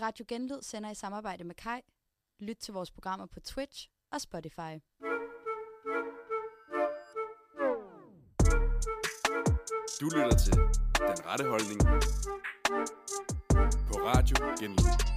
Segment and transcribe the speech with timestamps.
[0.00, 1.80] Radio Genlyd sender i samarbejde med Kai.
[2.40, 4.72] Lyt til vores programmer på Twitch og Spotify.
[10.00, 10.54] Du lytter til
[10.98, 11.80] Den Rette Holdning
[13.88, 15.11] på Radio Genlyd.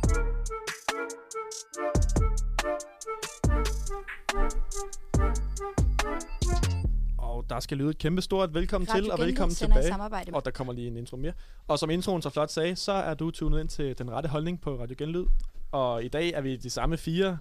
[7.56, 9.94] Der skal lyde et kæmpe stort velkommen Radio til, og velkommen tilbage.
[10.34, 11.34] Og der kommer lige en intro mere.
[11.68, 14.62] Og som introen så flot sagde, så er du tunet ind til Den Rette Holdning
[14.62, 15.26] på Radio Genlyd.
[15.72, 17.38] Og i dag er vi de samme fire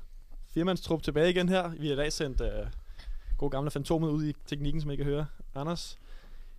[0.54, 1.68] firmandstrup tilbage igen her.
[1.68, 2.48] Vi har i dag sendt uh,
[3.38, 5.26] god gamle fantomet ud i teknikken, som I kan høre.
[5.54, 5.98] Anders.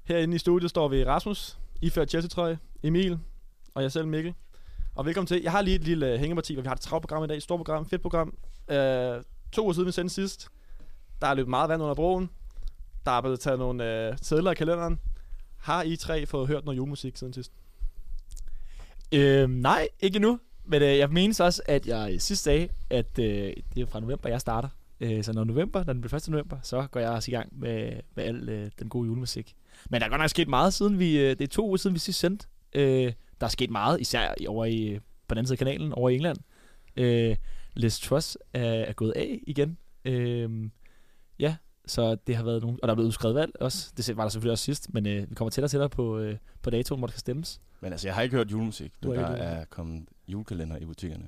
[0.04, 3.20] Herinde i studiet står vi Rasmus, iført Chelsea-trøje, Emil
[3.74, 4.34] og jeg selv Mikkel.
[4.96, 5.42] Og velkommen til.
[5.42, 7.42] Jeg har lige et lille uh, hængeparti, hvor vi har et travlt program i dag.
[7.42, 8.38] Stort program, fedt program.
[8.72, 8.76] Uh,
[9.52, 10.48] to uger siden vi sendte sidst.
[11.22, 12.30] Der er løbet meget vand under broen.
[13.06, 15.00] Der er blevet taget nogle øh, sædler i kalenderen.
[15.58, 17.52] Har I tre fået hørt noget julemusik siden sidst?
[19.12, 20.40] Øh, nej, ikke endnu.
[20.66, 24.30] Men øh, jeg menes også, at jeg sidst dag, at øh, det er fra november,
[24.30, 24.70] jeg starter.
[25.00, 26.30] Øh, så når november, når den bliver 1.
[26.30, 29.56] november, så går jeg også i gang med, med al øh, den gode julemusik.
[29.90, 31.20] Men der er godt nok sket meget siden vi...
[31.20, 32.48] Øh, det er to uger siden, vi sidst sendte.
[32.74, 36.10] Øh, der er sket meget, især over i, på den anden side af kanalen, over
[36.10, 36.38] i England.
[36.96, 37.36] Øh,
[37.74, 39.78] Les Truss er, er gået af igen.
[40.06, 40.70] Øh,
[41.40, 41.56] ja,
[41.88, 42.78] så det har været nogle...
[42.82, 43.92] Og der er blevet udskrevet valg også.
[43.98, 46.38] Det var der selvfølgelig også sidst, men øh, vi kommer tættere og tættere på, øh,
[46.62, 47.62] på datoen, hvor der skal stemmes.
[47.82, 51.28] Men altså, jeg har ikke hørt julemusik, Du der er kommet julekalender i butikkerne.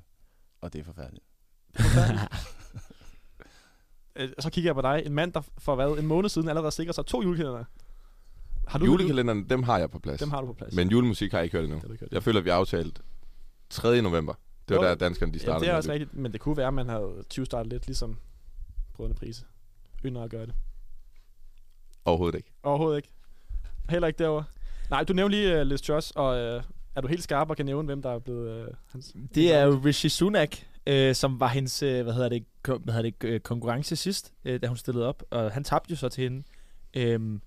[0.61, 1.25] Og det er forfærdeligt.
[4.19, 5.03] Øh, så kigger jeg på dig.
[5.05, 7.63] En mand, der for hvad, en måned siden allerede sikrer sig to julekalender.
[8.67, 10.19] Har du Julekalenderen, dem har jeg på plads.
[10.19, 10.75] Dem har du på plads.
[10.75, 11.79] Men julemusik har jeg ikke hørt endnu.
[11.79, 12.11] Det ikke hørt.
[12.11, 13.01] Jeg føler, at vi har aftalt
[13.69, 14.01] 3.
[14.01, 14.33] november.
[14.67, 14.89] Det var Jo.
[14.89, 16.89] der danskerne, de ja, startede det er også rigtigt, men det kunne være, at man
[16.89, 18.17] havde 20 startet lidt, ligesom
[18.93, 19.45] Brødrene Prise.
[20.05, 20.53] Ynder at gøre det.
[22.05, 22.51] Overhovedet ikke.
[22.63, 23.09] Overhovedet ikke.
[23.89, 24.43] Heller ikke derovre.
[24.89, 26.63] Nej, du nævnte lige uh, Liz Truss, og uh,
[26.95, 29.15] er du helt skarp og kan nævne, hvem der er blevet uh, hans...
[29.35, 30.55] Det er jo Rishi Sunak,
[30.87, 34.33] øh, som var hendes øh, hvad hedder det, ko- hvad hedder det, øh, konkurrence sidst,
[34.45, 35.23] øh, da hun stillede op.
[35.29, 36.43] Og han tabte jo så til hende.
[36.93, 37.41] Øhm,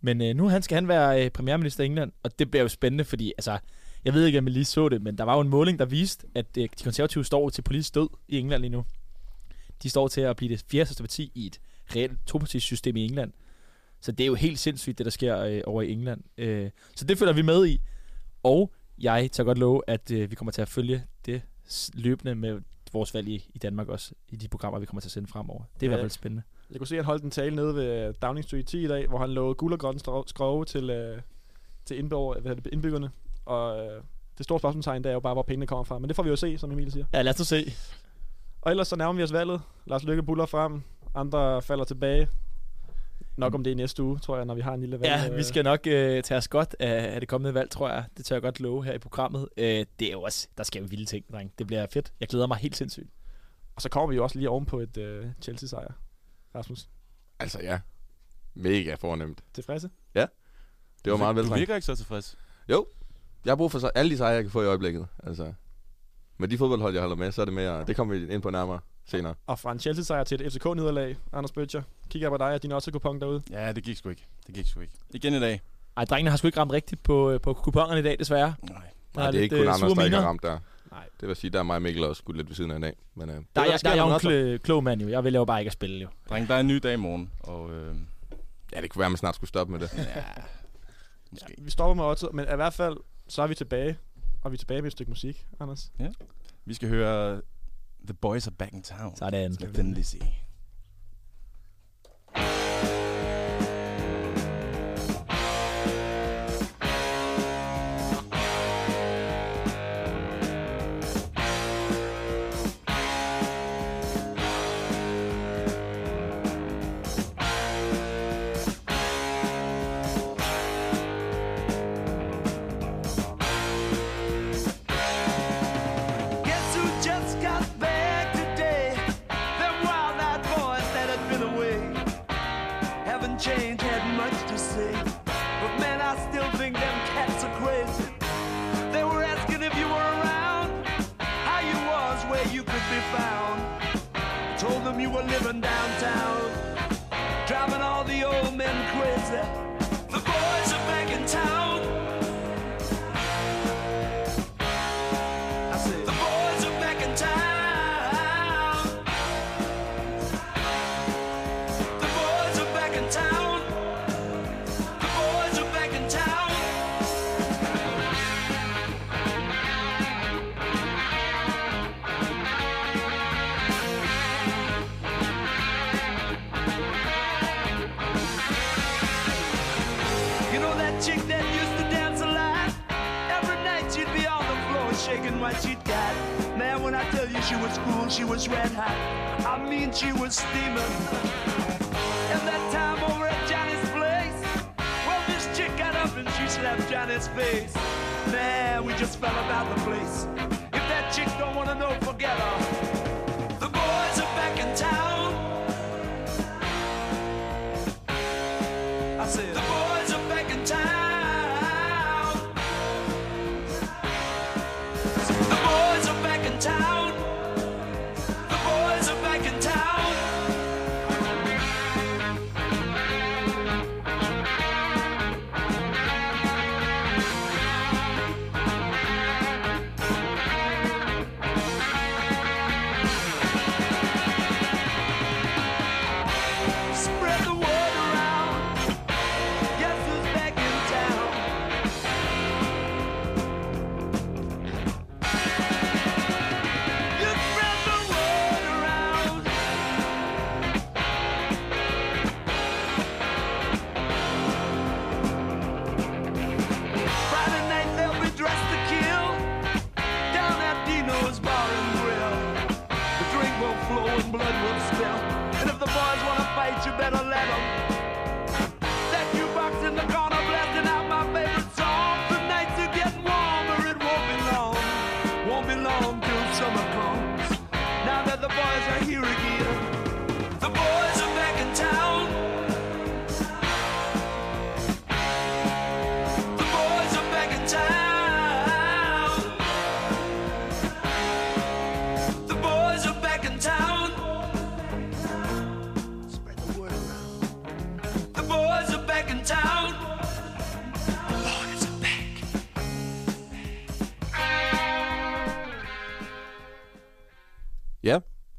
[0.00, 2.68] men øh, nu han skal han være øh, premierminister i England, og det bliver jo
[2.68, 3.58] spændende, fordi altså,
[4.04, 5.84] jeg ved ikke, om I lige så det, men der var jo en måling, der
[5.84, 8.84] viste, at øh, de konservative står til politisk død i England lige nu.
[9.82, 11.60] De står til at blive det fjerde største parti i et
[11.96, 13.32] reelt topartisystem i England.
[14.00, 16.20] Så det er jo helt sindssygt, det der sker øh, over i England.
[16.38, 17.80] Øh, så det følger vi med i.
[18.42, 21.42] Og jeg tager godt love, at øh, vi kommer til at følge det
[21.94, 22.60] løbende med
[22.92, 25.62] vores valg i, i Danmark også, i de programmer, vi kommer til at sende fremover.
[25.74, 25.88] Det er i Ja.
[25.88, 26.42] hvert fald spændende.
[26.70, 29.06] Jeg kunne se, at han holdt en tale nede ved Downing Street 10 i dag,
[29.08, 31.20] hvor han lovede guld og grønne skrove til, uh,
[31.84, 33.10] til indbyggerne.
[33.44, 33.92] Og uh,
[34.38, 35.98] det store spørgsmålstegn, det er jo bare, hvor pengene kommer fra.
[35.98, 37.04] Men det får vi jo se, som Emil siger.
[37.12, 37.72] Ja, lad os nu se.
[38.62, 39.60] Og ellers så nærmer vi os valget.
[39.86, 40.82] Lars Lykke buller frem.
[41.16, 42.28] Andre falder tilbage.
[43.36, 45.12] Nok om det i næste uge, tror jeg, når vi har en lille valg.
[45.24, 47.88] Ja, øh, vi skal nok øh, tage os godt af, af det kommende valg, tror
[47.88, 48.04] jeg.
[48.16, 49.48] Det tør jeg godt love her i programmet.
[49.56, 51.52] Øh, det er jo også, der skal jo vilde ting, dreng.
[51.58, 52.12] Det bliver fedt.
[52.20, 53.10] Jeg glæder mig helt sindssygt.
[53.76, 55.92] Og så kommer vi jo også lige oven på et uh, Chelsea-sejr.
[56.54, 56.88] Rasmus,
[57.38, 57.80] Altså ja.
[58.54, 59.44] Mega fornemt.
[59.54, 59.90] tilfredse?
[61.04, 61.60] Det var meget Du veltrængt.
[61.60, 62.38] virker ikke så tilfreds.
[62.68, 65.06] Jeg har brug for så alle de sejre, jeg kan få i øjeblikket.
[65.24, 65.52] Altså,
[66.38, 67.84] med de fodboldhold, jeg holder med, så er det mere...
[67.84, 69.34] Det kommer vi ind på nærmere senere.
[69.46, 71.82] Og fra en Chelsea-sejr til et FCK-nederlag, Anders Bøtcher.
[72.10, 73.42] Kigger jeg på dig og din også kupon derude.
[73.50, 74.26] Ja, det gik sgu ikke.
[74.46, 74.94] Det gik sgu ikke.
[75.10, 75.60] Igen i dag.
[75.96, 78.54] Ej, drengene har sgu ikke ramt rigtigt på, øh, på kuponerne i dag, desværre.
[78.62, 78.78] Nej.
[79.14, 80.58] Der Nej, det er lidt, ikke kun øh, Anders, der ikke har ramt der.
[80.90, 81.04] Nej.
[81.20, 82.80] Det vil sige, der er mig og Mikkel også skudt lidt ved siden af i
[82.80, 82.92] dag.
[83.14, 84.28] Men, øh, det Der, er, der jeg, sker der er jeg jo en også.
[84.58, 85.08] kl- klog mand jo.
[85.08, 86.08] Jeg vælger jo bare ikke at spille jo.
[86.30, 87.94] Dreng, der er en ny dag i morgen, og øh,
[88.72, 89.90] Ja, det kunne være, at man snart skulle stoppe med det.
[90.16, 90.22] ja,
[91.30, 91.54] måske.
[91.58, 92.96] Ja, vi stopper med Otto, men i hvert fald,
[93.28, 93.98] så er vi tilbage.
[94.42, 95.92] Og vi er tilbage med et stykke musik, Anders.
[96.64, 97.40] Vi skal høre
[98.04, 99.16] The Boys Are Back in Town.
[99.16, 99.56] Sådan.
[99.60, 100.18] Med Thin Lizzy.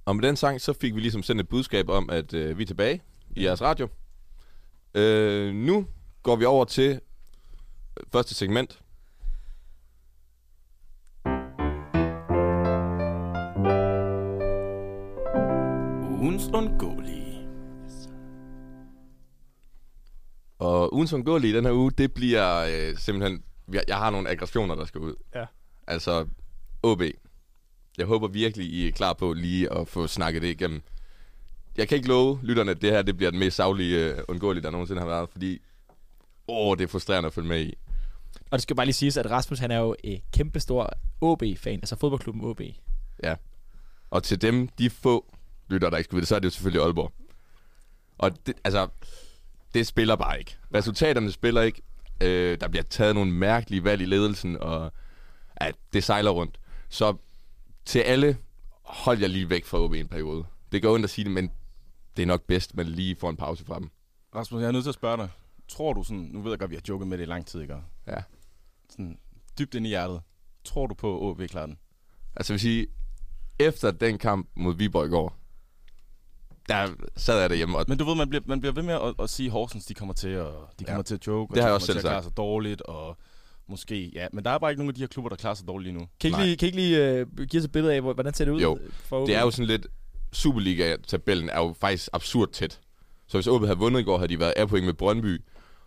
[0.07, 2.63] Og med den sang, så fik vi ligesom sendt et budskab om, at øh, vi
[2.63, 3.01] er tilbage
[3.35, 3.87] i jeres radio.
[4.95, 5.87] Øh, nu
[6.23, 6.99] går vi over til
[8.11, 8.81] første segment.
[16.21, 17.47] Ugens undgåelige.
[20.59, 23.43] Og ugens undgåelige den her uge, det bliver øh, simpelthen...
[23.73, 25.15] Jeg, jeg har nogle aggressioner, der skal ud.
[25.35, 25.45] Ja.
[25.87, 26.27] Altså,
[26.83, 27.01] OB.
[27.97, 30.81] Jeg håber virkelig, I er klar på lige at få snakket det igennem.
[31.77, 34.63] Jeg kan ikke love lytterne, at det her det bliver den mest savlige øh, undgåelige,
[34.63, 35.61] der nogensinde har været, fordi...
[36.47, 37.73] Åh, det er frustrerende at følge med i.
[38.51, 40.89] Og det skal bare lige siges, at Rasmus han er jo øh, kæmpestor
[41.21, 42.61] OB-fan, altså fodboldklubben OB.
[44.09, 45.33] Og til dem, de få
[45.69, 47.13] lytter, der ikke skal vide det, så er det jo selvfølgelig Aalborg.
[48.17, 48.87] Og det, altså,
[49.73, 50.57] det spiller bare ikke.
[50.73, 51.81] Resultaterne spiller ikke.
[52.21, 54.91] Øh, der bliver taget nogle mærkelige valg i ledelsen, og
[55.55, 56.59] at det sejler rundt.
[56.89, 57.15] Så
[57.87, 58.37] til alle,
[58.83, 60.45] hold jeg lige væk fra OB en periode.
[60.71, 61.51] Det går ondt at sige det, men
[62.17, 63.89] det er nok bedst, man lige får en pause fra dem.
[64.35, 65.29] Rasmus, jeg er nødt til at spørge dig.
[65.67, 67.61] Tror du sådan, nu ved jeg godt, vi har joket med det i lang tid,
[67.61, 67.75] ikke?
[68.07, 68.21] Ja.
[68.89, 69.17] Sådan
[69.59, 70.21] dybt ind i hjertet.
[70.63, 71.77] Tror du på, at OB klarer den?
[72.35, 72.87] Altså jeg vil sige,
[73.59, 75.37] efter den kamp mod Viborg i går,
[76.69, 79.13] der sad jeg derhjemme og Men du ved, man bliver, man bliver ved med at,
[79.19, 80.47] at sige, at Horsens, de kommer til at,
[80.79, 81.01] de kommer Ja.
[81.01, 82.25] til at joke, og Det har de jeg også selv til at klare sagt.
[82.31, 83.17] sig dårligt, og
[83.69, 84.27] måske, ja.
[84.33, 85.99] Men der er bare ikke nogen af de her klubber, der klarer sig dårligt lige
[85.99, 86.07] nu.
[86.19, 86.45] Kan I ikke Nej.
[86.45, 88.51] lige, kan I ikke lige øh, give os et billede af, hvor- hvordan ser det
[88.51, 89.25] ud Jo, for?
[89.25, 89.87] Det er jo sådan lidt...
[90.33, 92.79] Superliga-tabellen er jo faktisk absurd tæt.
[93.27, 95.41] Så hvis OB havde vundet i går, havde de været af point med Brøndby,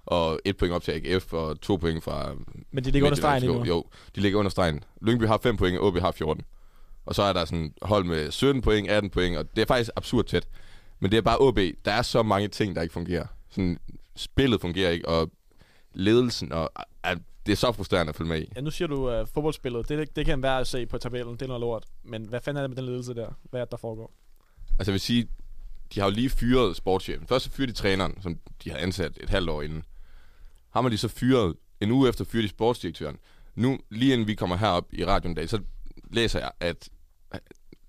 [0.06, 2.32] og et point op til AGF, og to point fra...
[2.70, 3.64] Men de ligger under stregen lige nu.
[3.64, 3.84] Jo,
[4.16, 4.84] de ligger under stregen.
[5.02, 6.44] Lyngby har 5 point, og OB har 14.
[7.06, 9.90] Og så er der sådan hold med 17 point, 18 point, og det er faktisk
[9.96, 10.48] absurd tæt.
[11.00, 11.58] Men det er bare OB.
[11.84, 13.26] Der er så mange ting, der ikke fungerer.
[13.50, 13.78] Sådan,
[14.16, 15.30] spillet fungerer ikke, og
[15.94, 16.70] ledelsen, og
[17.50, 18.52] det er så frustrerende at følge med i.
[18.56, 19.88] Ja, nu siger du uh, fodboldspillet.
[19.88, 21.34] Det, det kan være at se på tabellen.
[21.34, 21.84] Det er noget lort.
[22.02, 23.28] Men hvad fanden er det med den ledelse der?
[23.50, 24.12] Hvad er det, der foregår?
[24.78, 25.28] Altså jeg vil sige,
[25.94, 27.26] de har jo lige fyret sportschefen.
[27.26, 29.82] Først så fyrede de træneren, som de har ansat et halvt år inden.
[30.70, 33.16] Har man de så fyret, en uge efter fyrer de sportsdirektøren.
[33.54, 35.58] Nu, lige inden vi kommer herop i radioen i dag, så
[36.10, 36.88] læser jeg, at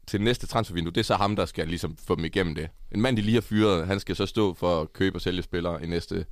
[0.08, 2.70] til næste transfervindue, det er så ham, der skal ligesom få dem igennem det.
[2.92, 5.42] En mand, de lige har fyret, han skal så stå for at købe og sælge
[5.42, 6.26] spillere i næste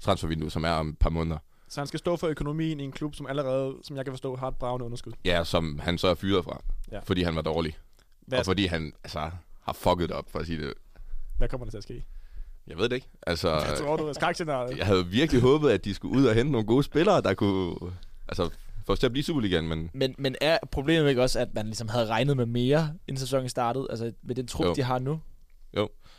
[0.00, 1.38] transfervindue, som er om et par måneder.
[1.68, 4.36] Så han skal stå for økonomien i en klub, som allerede, som jeg kan forstå,
[4.36, 5.12] har et bravende underskud.
[5.24, 6.98] Ja, som han så er fyret fra, Ja.
[6.98, 7.78] fordi han var dårlig.
[8.20, 9.30] Hvad, og fordi han altså,
[9.62, 10.74] har fucket op, for at sige det.
[11.38, 12.04] hvad kommer der til at ske?
[12.66, 13.08] Jeg ved det ikke.
[13.26, 14.74] Altså, Jeg tror, du er.
[14.76, 17.76] Jeg havde virkelig håbet, at de skulle ud og hente nogle gode spillere, der kunne...
[18.28, 18.50] Altså,
[18.86, 19.90] få os til at blive Superligaen, men...
[19.94, 23.48] Men, men er problemet ikke også, at man ligesom havde regnet med mere, inden sæsonen
[23.48, 23.86] startede?
[23.90, 24.74] Altså med den trup, Jo.
[24.74, 25.20] de har nu?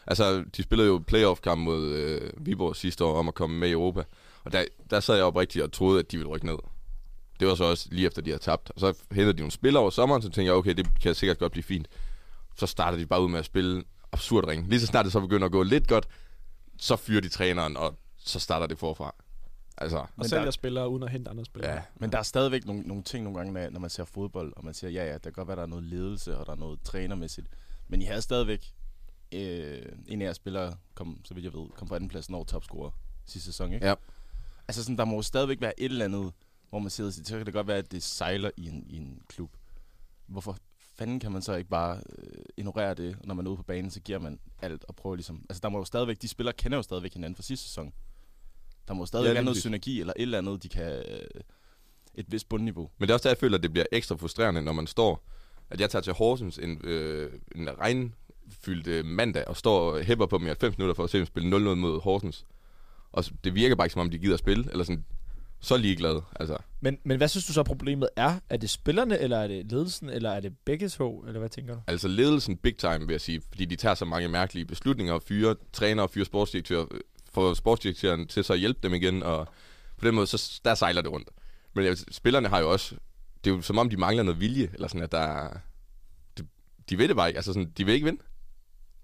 [0.07, 3.71] Altså, de spillede jo playoff-kamp mod øh, Viborg sidste år om at komme med i
[3.71, 4.03] Europa.
[4.43, 6.57] Og der, der sad jeg oprigtigt og troede, at de ville rykke ned.
[7.39, 8.71] det var så også lige efter, de havde tabt.
[8.71, 11.37] Og så hentede de nogle spillere over sommeren, så tænkte jeg, okay, det kan sikkert
[11.39, 11.87] godt blive fint.
[12.57, 14.67] Så startede de bare ud med at spille absurd ring.
[14.69, 16.07] Lige så snart det så begynder at gå lidt godt,
[16.77, 19.15] så fyrer de træneren, og så starter det forfra.
[19.77, 21.73] Altså, Og Men sælger der- spillere uden at hente andre spillere.
[21.73, 21.81] ja.
[21.95, 24.65] Men der er stadigvæk nogle, nogle ting nogle gange, når- når man ser fodbold, og
[24.65, 26.55] man siger, ja, ja, der kan godt være, der er noget ledelse, og der er
[26.55, 27.47] noget trænermæssigt.
[27.87, 28.73] Men I havde stadigvæk
[29.31, 32.45] øh, en af jeres spillere, kom, så vidt jeg ved, kom på anden pladsen over
[32.45, 32.91] topscorer
[33.25, 33.87] sidste sæson, ikke?
[33.87, 33.93] Ja.
[34.69, 36.31] Altså sådan, der må jo stadigvæk være et eller andet,
[36.69, 39.21] hvor man siger, så kan det godt være, at det sejler i en, i en
[39.27, 39.51] klub.
[40.27, 40.57] Hvorfor
[40.97, 43.91] fanden kan man så ikke bare øh, ignorere det, når man er ude på banen,
[43.91, 45.45] så giver man alt og prøver ligesom...
[45.49, 47.93] Altså der må jo stadigvæk, de spillere kender jo stadigvæk hinanden fra sidste sæson.
[48.87, 50.91] Der må jo stadig Ja, være noget synergi, eller et eller andet, de kan...
[50.91, 51.41] Øh,
[52.15, 52.89] et vist bundniveau.
[52.97, 55.23] Men det er også der, jeg føler, at det bliver ekstra frustrerende, når man står...
[55.69, 60.25] At jeg tager til Horsens en, øh, en regnfyldt øh, mandag, og står og hæpper
[60.25, 62.45] på dem i 90 minutter for at se dem spille 0-0 mod Horsens.
[63.11, 65.05] Og det virker bare ikke, som om de gider at spille, eller sådan
[65.61, 66.21] så ligeglade.
[66.39, 68.39] Altså, Men, men hvad synes du så problemet er?
[68.49, 71.73] Er det spillerne, eller er det ledelsen, eller er det begge to, eller hvad tænker
[71.73, 71.81] du?
[71.87, 75.21] altså ledelsen big time, vil jeg sige, fordi de tager så mange mærkelige beslutninger, og
[75.21, 76.85] fyre træner og fyre sportsdirektør,
[77.33, 79.47] får sportsdirektøren til så at hjælpe dem igen, og
[79.97, 81.29] på den måde, så der sejler det rundt.
[81.73, 82.95] Men jeg, spillerne har jo også,
[83.43, 85.57] det er jo som om, de mangler noget vilje, eller sådan, at der er-
[86.37, 86.47] de,
[86.89, 88.21] de ved det bare ikke, altså sådan, de vil ikke vinde.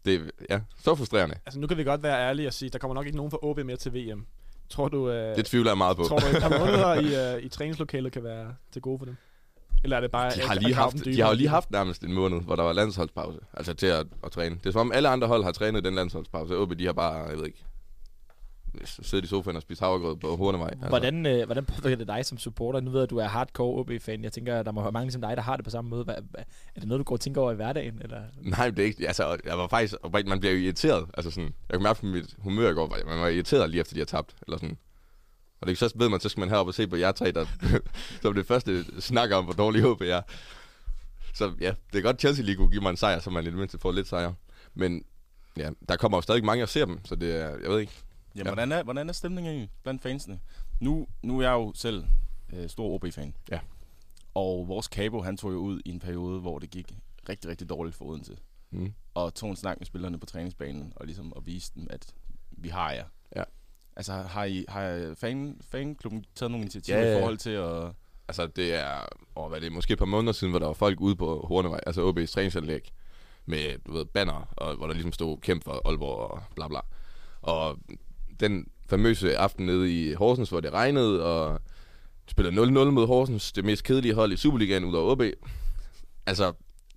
[0.05, 1.35] Det ja, så frustrerende.
[1.45, 3.39] Altså nu kan vi godt være ærlige og sige, der kommer nok ikke nogen fra
[3.41, 4.25] OB mere til VM.
[4.69, 6.03] Tror du, øh, Det tvivler jeg meget på.
[6.03, 9.15] tror du et par måneder i, øh, i træningslokalet kan være til gode for dem?
[9.83, 10.31] Eller er det bare...
[10.31, 12.73] De har, lige haft, de har jo lige haft nærmest en måned, hvor der var
[12.73, 14.55] landsholdspause, altså til at, at træne.
[14.55, 16.57] Det er som om alle andre hold har trænet den landsholdspause.
[16.57, 17.65] OB, de har bare, jeg ved ikke,
[18.83, 20.69] siddet i sofaen og spist havregrød på Hornevej.
[20.71, 20.87] Altså.
[20.87, 22.79] Hvordan, øh, hvordan påvirker det dig som supporter?
[22.79, 24.23] Nu ved jeg, at du er hardcore OB-fan.
[24.23, 26.03] Jeg tænker, der må være mange som dig, der har det på samme måde.
[26.03, 26.15] Hvad,
[26.75, 28.01] er det noget, du går og tænker over i hverdagen?
[28.01, 28.21] Eller?
[28.41, 31.05] Nej, det er ikke, altså, jeg var faktisk, man bliver jo irriteret.
[31.13, 33.93] Altså sådan, jeg kunne mærke på mit humør i går, man var irriteret lige efter,
[33.93, 34.35] de har tabt.
[34.47, 34.77] Eller sådan.
[35.61, 37.45] Og det, så ved man, så skal man herop og se på jer tre, der
[38.21, 40.21] som det første snakker om, hvor dårlig HB er.
[41.33, 43.47] Så ja, det er godt, Chelsea lige kunne give mig en sejr, så man i
[43.47, 44.33] det mindste får lidt sejr.
[44.73, 45.03] Men
[45.57, 47.91] ja, der kommer jo stadig mange og ser dem, så det er, jeg ved ikke.
[48.35, 48.53] Jamen, Ja.
[48.53, 50.39] hvordan, er, hvordan er stemningen egentlig blandt fansene?
[50.79, 52.05] Nu, nu er jeg jo selv
[52.53, 53.35] øh, stor OB-fan.
[53.51, 53.59] Ja.
[54.33, 56.91] Og vores kabo, han tog jo ud i en periode, hvor det gik
[57.29, 58.37] rigtig, rigtig dårligt for Odense.
[58.71, 58.93] Mm.
[59.13, 62.13] Og tog en snak med spillerne på træningsbanen, og ligesom at vise dem, at
[62.51, 63.05] vi har jer.
[63.35, 63.43] Ja.
[63.95, 67.91] Altså, har, I, har fan, fanklubben taget nogle initiativer Ja, ja, i forhold til at...
[68.27, 70.73] Altså, det er, åh, hvad er det, måske et par måneder siden, hvor der var
[70.73, 72.91] folk ude på Hornevej, altså OB's træningsanlæg,
[73.45, 76.79] med, du ved, banner, og hvor der ligesom stod kæmpe for Aalborg og bla bla.
[77.41, 77.77] Og
[78.39, 81.59] den famøse aften nede i Horsens, hvor det regnede, og
[82.27, 85.21] spillede 0-0 mod Horsens, det mest kedelige hold i Superligaen ud af OB.
[86.25, 86.53] Altså,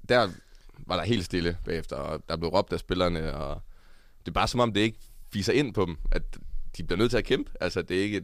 [0.08, 0.28] der
[0.86, 3.60] var der helt stille bagefter, og der blev råbt af spillerne, og
[4.20, 4.98] det er bare som om, det ikke
[5.32, 6.22] fiser ind på dem, at
[6.76, 7.50] de bliver nødt til at kæmpe.
[7.60, 8.22] Altså, det er ikke...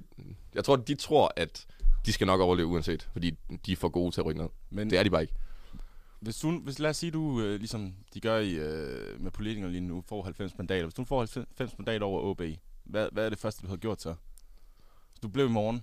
[0.55, 1.67] Jeg tror, de tror, at
[2.07, 3.31] de skal nok overleve uanset, fordi
[3.67, 4.49] de er for gode til at rykke ned.
[4.71, 5.35] Men Det er de bare ikke.
[6.21, 9.71] hvis, du, hvis lad os sige, du, øh, ligesom de gør i, øh, med politikere
[9.71, 10.85] lige nu, får 90 mandater.
[10.85, 12.43] Hvis du får 90 mandater over OB,
[12.85, 14.15] hvad, hvad er det første, du har gjort så?
[15.23, 15.83] Du blev i morgen,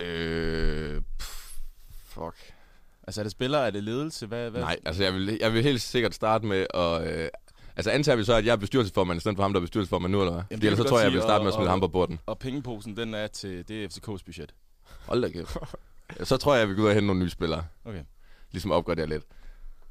[0.00, 1.58] Øh, pff,
[2.04, 2.52] fuck.
[3.06, 4.26] Altså er det spillere, er det ledelse?
[4.26, 4.60] Hvad, hvad?
[4.60, 7.06] Nej, altså jeg vil, jeg vil helt sikkert starte med at...
[7.22, 7.28] Øh,
[7.76, 10.12] altså antager vi så, at jeg er bestyrelsesformand, i stedet for ham, der er bestyrelsesformand
[10.12, 10.42] nu, eller hvad?
[10.42, 11.88] Fordi det ellers så tror jeg, jeg vil starte med at smide og- ham på
[11.88, 12.18] borden.
[12.26, 14.54] Og pengeposen, den er til, det er FCK's budget.
[15.06, 15.56] Hold da kæft.
[16.28, 17.64] Så tror jeg, jeg vil gå ud og hente nogle nye spillere.
[17.84, 18.02] Okay.
[18.52, 19.24] Ligesom opgradere lidt.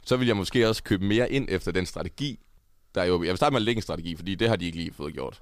[0.06, 2.40] Så vil jeg måske også købe mere ind efter den strategi,
[2.98, 3.24] der er jo...
[3.24, 5.14] Jeg vil starte med at lægge en strategi, fordi det har de ikke lige fået
[5.14, 5.42] gjort.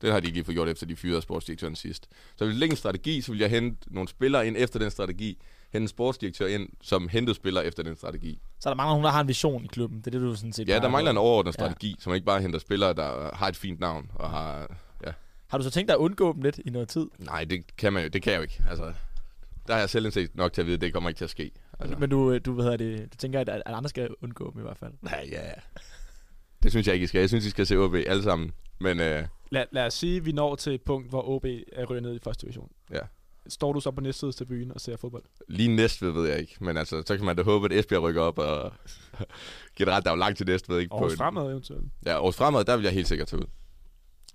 [0.00, 2.08] Det har de ikke lige fået gjort, efter de fyrede sportsdirektøren sidst.
[2.36, 4.90] Så jeg vil lægge en strategi, så vil jeg hente nogle spillere ind efter den
[4.90, 5.38] strategi.
[5.72, 8.40] Hente en sportsdirektør ind, som hentede spillere efter den strategi.
[8.60, 9.98] Så er der mange, nogen, der har en vision i klubben.
[9.98, 11.64] Det er det, du sådan set Ja, der mangler en overordnet Ja.
[11.64, 14.76] strategi, man ikke bare henter spillere, der har et fint navn og har...
[15.06, 15.12] Ja.
[15.48, 17.06] Har du så tænkt dig at undgå dem lidt i noget tid?
[17.18, 18.62] Nej, det kan man jo, det kan jeg jo ikke.
[18.70, 18.92] Altså,
[19.66, 21.30] der har jeg selv indsigt nok til at vide, at det kommer ikke til at
[21.30, 21.50] ske.
[21.80, 21.98] Altså.
[21.98, 24.62] Men du, øh, du, hvad det, du tænker, at, at andre skal undgå dem i
[24.62, 24.92] hvert fald.
[25.02, 25.50] Nej, ja.
[26.62, 27.18] Det synes jeg ikke, I skal.
[27.18, 28.52] Jeg synes, I skal se OB alle sammen.
[28.78, 31.84] Men øh, Lad, lad os sige, at vi når til et punkt, hvor OB er
[31.84, 32.70] rykket ned i første division.
[32.92, 33.00] Ja.
[33.48, 35.22] Står du så på næste side til byen og ser fodbold?
[35.48, 36.56] lige næste ved jeg ikke.
[36.60, 38.72] Men altså, så kan man da håbe, at Esbjerg rykker op og
[39.76, 40.92] giver ret, der er jo langt til næste ved ikke.
[40.94, 41.84] Og en- fremad eventuelt.
[42.06, 43.46] Ja, års fremad, der vil jeg helt sikkert tage ud.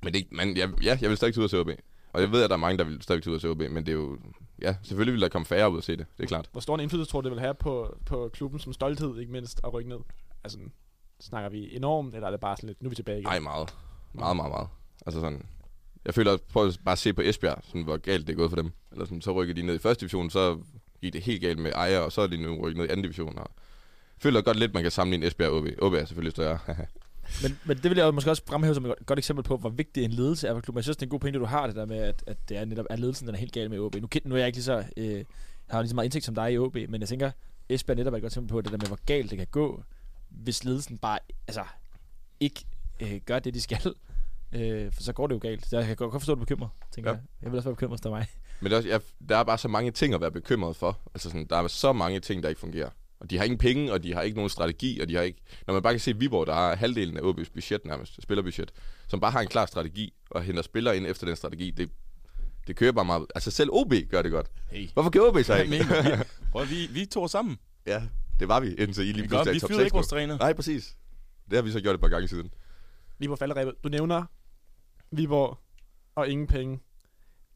[0.04, 1.70] Men det, man, ja, ja, jeg vil stadig tage ud og se OB.
[2.14, 3.58] Og jeg ved, at der er mange, der vil stadig tage ud og se OB,
[3.60, 4.18] men det er jo...
[4.62, 6.06] Ja, selvfølgelig vil der komme færre ud og se det.
[6.18, 6.50] Det er klart.
[6.52, 9.32] Hvor stor en indflydelse tror du, det vil have på, på klubben som stolthed, ikke
[9.32, 9.98] mindst, at rykke ned?
[10.44, 10.60] Altså,
[11.24, 13.28] snakker vi enormt, eller er det bare sådan lidt, nu er vi tilbage igen?
[13.28, 13.74] Nej, meget.
[14.14, 14.68] Meget, meget, meget.
[15.06, 15.46] Altså sådan...
[16.06, 18.56] Jeg føler, prøv at bare se på Esbjerg, sådan, hvor galt det er gået for
[18.56, 18.72] dem.
[18.92, 20.58] Eller sådan, så rykker de ned i første division, så
[21.02, 23.04] gik det helt galt med ejer, og så er de nu rykket ned i anden
[23.04, 23.38] division.
[23.40, 23.52] Og
[24.16, 25.66] jeg føler godt lidt, man kan sammenligne Esbjerg og OB.
[25.82, 26.60] OB er selvfølgelig større.
[27.44, 29.70] Men, men det vil jeg måske også fremhæve som et godt- godt eksempel på, hvor
[29.70, 30.78] vigtig en ledelse er for klubben.
[30.78, 32.58] Jeg synes, det er en god pointe, du har det der med, at, at det
[32.58, 33.96] er netop at ledelsen, den er helt gal med OB.
[33.96, 35.26] Nu, nu er jeg ikke lige så, øh,
[35.70, 37.32] har lige så meget indsigt som dig i OB, men jeg tænker,
[37.70, 39.84] Esbjerg netop er et godt eksempel på det der med, hvor galt det kan gå,
[40.34, 41.64] hvis ledelsen bare altså,
[42.40, 42.66] ikke
[43.00, 43.94] øh, gør det, de skal.
[44.56, 45.66] Øh, for så går det jo galt.
[45.68, 47.16] Så jeg kan godt forstå, at du er bekymret, tænker Ja.
[47.16, 47.24] jeg.
[47.42, 48.28] Jeg vil også være bekymret, hvis mig.
[48.60, 51.00] Men det er også, jeg, der er bare så mange ting at være bekymret for.
[51.14, 52.90] Altså sådan, der er så mange ting, der ikke fungerer.
[53.20, 55.42] Og de har ingen penge, og de har ikke nogen strategi, og de har ikke...
[55.68, 58.72] Når man bare kan se Viborg, der har halvdelen af OB's budget nærmest, spillerbudget,
[59.08, 61.90] som bare har en klar strategi, og henter spillere ind efter den strategi, det,
[62.68, 63.26] det kører bare meget...
[63.36, 64.48] Altså selv OB gør det godt.
[64.72, 64.90] Hey.
[64.94, 65.70] Hvorfor gør OB så ikke?
[65.70, 66.24] mener du?
[66.52, 67.58] Prøv, vi, vi to sammen.
[67.88, 68.04] ja,
[68.40, 70.08] det var vi, indtil I lige pludselig er i vi top fyrer 6 ikke vores
[70.08, 70.38] træner.
[70.38, 70.98] Nej, præcis.
[71.50, 72.54] Det har vi så gjort et par gange siden.
[73.20, 73.84] Lige på falderæbet.
[73.84, 74.26] Du nævner
[75.12, 75.60] Viborg
[76.16, 76.80] og ingen penge.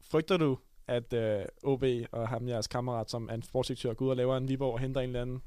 [0.00, 4.10] Frygter du, at øh, OB og ham, jeres kammerat, som er en sportsdirektør, går ud
[4.10, 5.42] og laver en Viborg og henter en eller anden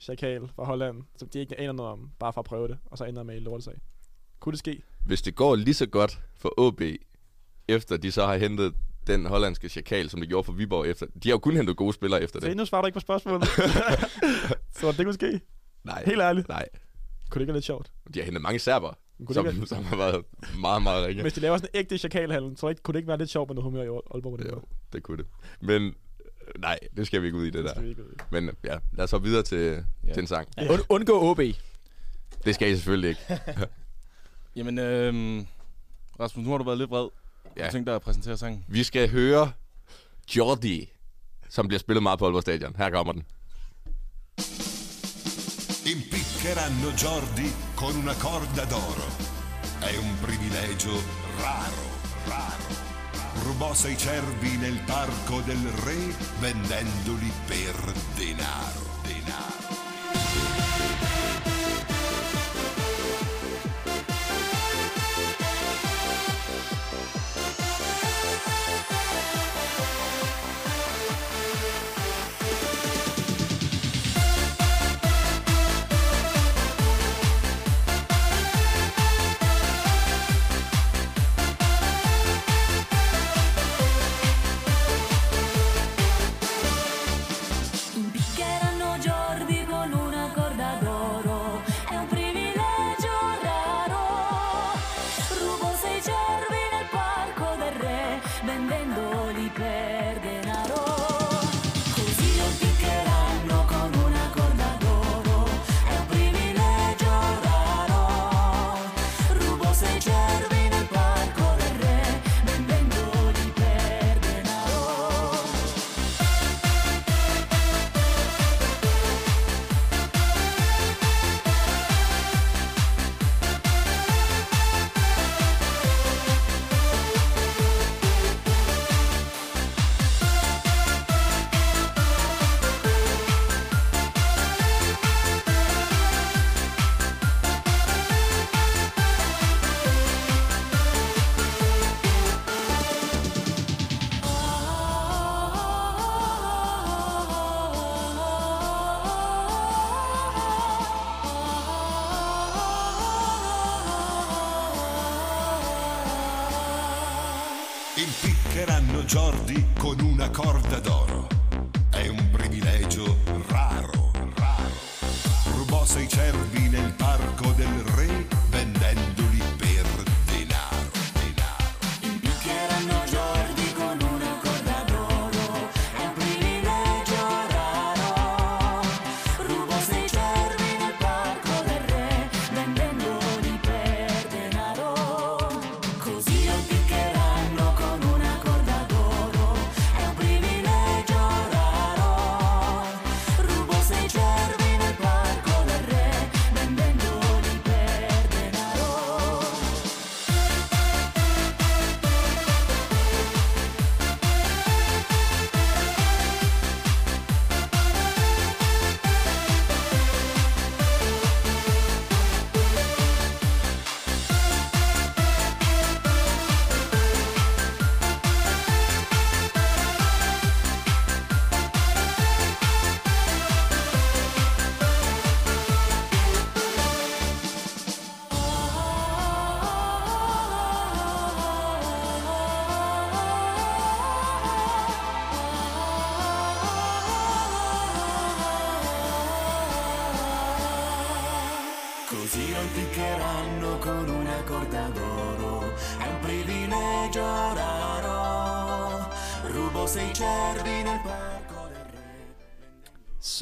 [0.00, 2.98] chakal fra Holland, som de ikke aner noget om, bare for at prøve det, og
[2.98, 3.74] så ender med i lortesag?
[4.40, 4.82] Kunne det ske?
[5.06, 6.82] Hvis det går lige så godt for OB,
[7.68, 8.74] efter de så har hentet
[9.06, 11.06] den hollandske chakal, som det gjorde for Viborg efter.
[11.22, 12.56] De har jo kun hentet gode spillere efter det.
[12.56, 13.48] nu svarer du ikke på spørgsmålet.
[14.80, 15.40] så det kunne ske.
[15.84, 16.48] Nej, Helt ærligt.
[16.48, 16.66] nej.
[17.30, 17.92] Kunne det ikke være lidt sjovt?
[18.14, 18.92] De har hentet mange serber,
[19.26, 20.24] Kunne som, ikke være, som har været
[20.60, 21.22] meget, meget ringe.
[21.22, 23.48] hvis de laver sådan en ægte chakalhandel, så ikke, kunne det ikke være lidt sjovt
[23.48, 24.66] med noget humør i Aalborg det Jo, måde?
[24.92, 25.26] det kunne det.
[25.60, 25.92] Men øh,
[26.60, 27.70] nej, det skal vi ikke ud i det Det der.
[27.70, 28.16] skal vi ikke ud i.
[28.30, 30.12] Men øh, ja, lad os så videre til, Ja.
[30.12, 30.48] til en sang.
[30.56, 30.72] Ja.
[30.72, 31.40] Und, undgå OB.
[32.44, 33.22] Det skal I selvfølgelig ikke.
[34.56, 35.46] Jamen, øhm,
[36.20, 37.08] Rasmus, nu har du været lidt vred.
[37.56, 37.64] Ja.
[37.64, 38.64] Jeg tænkte dig at præsentere sangen.
[38.68, 39.52] Vi skal høre
[40.36, 40.90] Jordi,
[41.48, 42.76] som bliver spillet meget på Aalborg Stadion.
[42.76, 43.22] Her kommer den.
[45.94, 49.08] Impiccheranno Jordi con una corda d'oro.
[49.90, 50.94] È un privilegio
[51.44, 51.86] raro,
[52.32, 52.68] raro.
[53.44, 56.00] Rubò sei cervi nel parco del re
[56.40, 57.74] vendendoli per
[58.16, 59.61] denaro, denaro.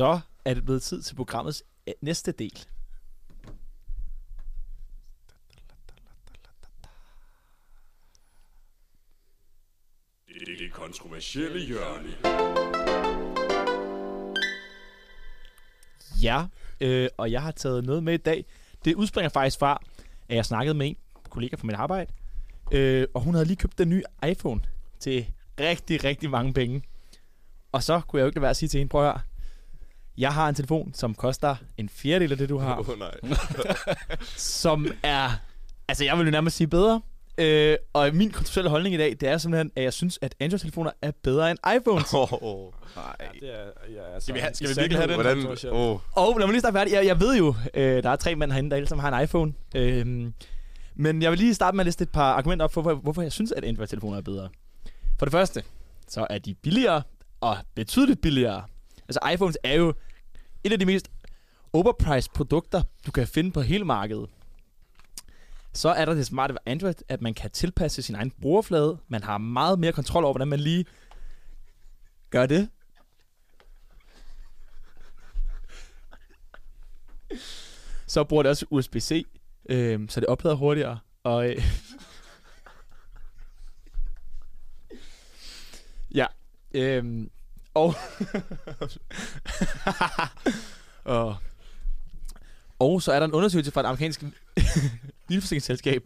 [0.00, 2.66] Så er det blevet tid til programmets øh, næste del.
[10.28, 12.08] Det, det kontroversielle hjørne.
[16.22, 16.46] Ja,
[16.80, 18.44] øh, og jeg har taget noget med i dag.
[18.84, 19.82] Det udspringer faktisk fra,
[20.28, 20.96] at jeg snakkede med en
[21.30, 22.12] kollega fra mit arbejde,
[22.72, 24.60] øh, og hun havde lige købt den nye iPhone
[25.00, 25.26] til
[25.60, 26.82] rigtig, rigtig mange penge.
[27.72, 29.29] Og så kunne jeg jo ikke lade være at sige til hende, prøv at høre,
[30.20, 33.14] jeg har en telefon, som koster en fjerdedel af det, du har, Åh oh, nej.
[34.36, 35.30] som er,
[35.88, 37.00] altså jeg vil jo nærmest sige bedre.
[37.38, 40.90] Øh, og min kontroversielle holdning i dag, det er simpelthen, at jeg synes, at Android-telefoner
[41.02, 42.14] er bedre end iPhones.
[42.14, 42.72] Oh, oh.
[42.96, 43.16] Nej.
[43.40, 45.14] Det er, ja, altså, Skal vi, have, skal vi virkelig have den?
[45.44, 45.72] Hvordan?
[45.72, 45.98] Oh.
[46.12, 46.92] Og lad mig lige starte færdig.
[46.92, 49.24] Jeg, jeg ved jo, øh, der er tre mænd herinde, der alle sammen har en
[49.24, 49.52] iPhone.
[49.74, 50.06] Øh,
[50.94, 53.22] men jeg vil lige starte med at liste et par argumenter op for, hvor- hvorfor
[53.22, 54.48] jeg synes, at Android-telefoner er bedre.
[55.18, 55.62] For det første,
[56.08, 57.02] så er de billigere,
[57.40, 58.62] og betydeligt billigere.
[59.08, 59.94] Altså iPhones er jo
[60.64, 61.10] et af de mest
[61.72, 64.30] overpriced produkter, du kan finde på hele markedet.
[65.72, 68.98] Så er der det smarte ved Android, at man kan tilpasse sin egen brugerflade.
[69.08, 70.84] Man har meget mere kontrol over, hvordan man lige
[72.30, 72.70] gør det.
[78.06, 79.26] Så bruger det også USB-C,
[79.68, 80.98] øh, så det oplader hurtigere.
[81.22, 81.56] Og, øh,
[86.20, 86.26] ja,
[86.74, 87.26] øh,
[87.80, 87.94] og,
[91.18, 91.36] og,
[92.78, 94.22] og så er der en undersøgelse fra et amerikansk
[95.28, 96.02] bilforsikringsselskab,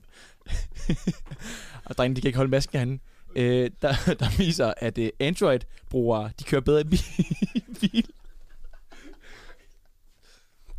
[1.85, 3.03] og drengene, de kan ikke holde masken herinde,
[3.37, 8.07] øh, der, der viser, at øh, Android-brugere, de kører bedre i bi- bil.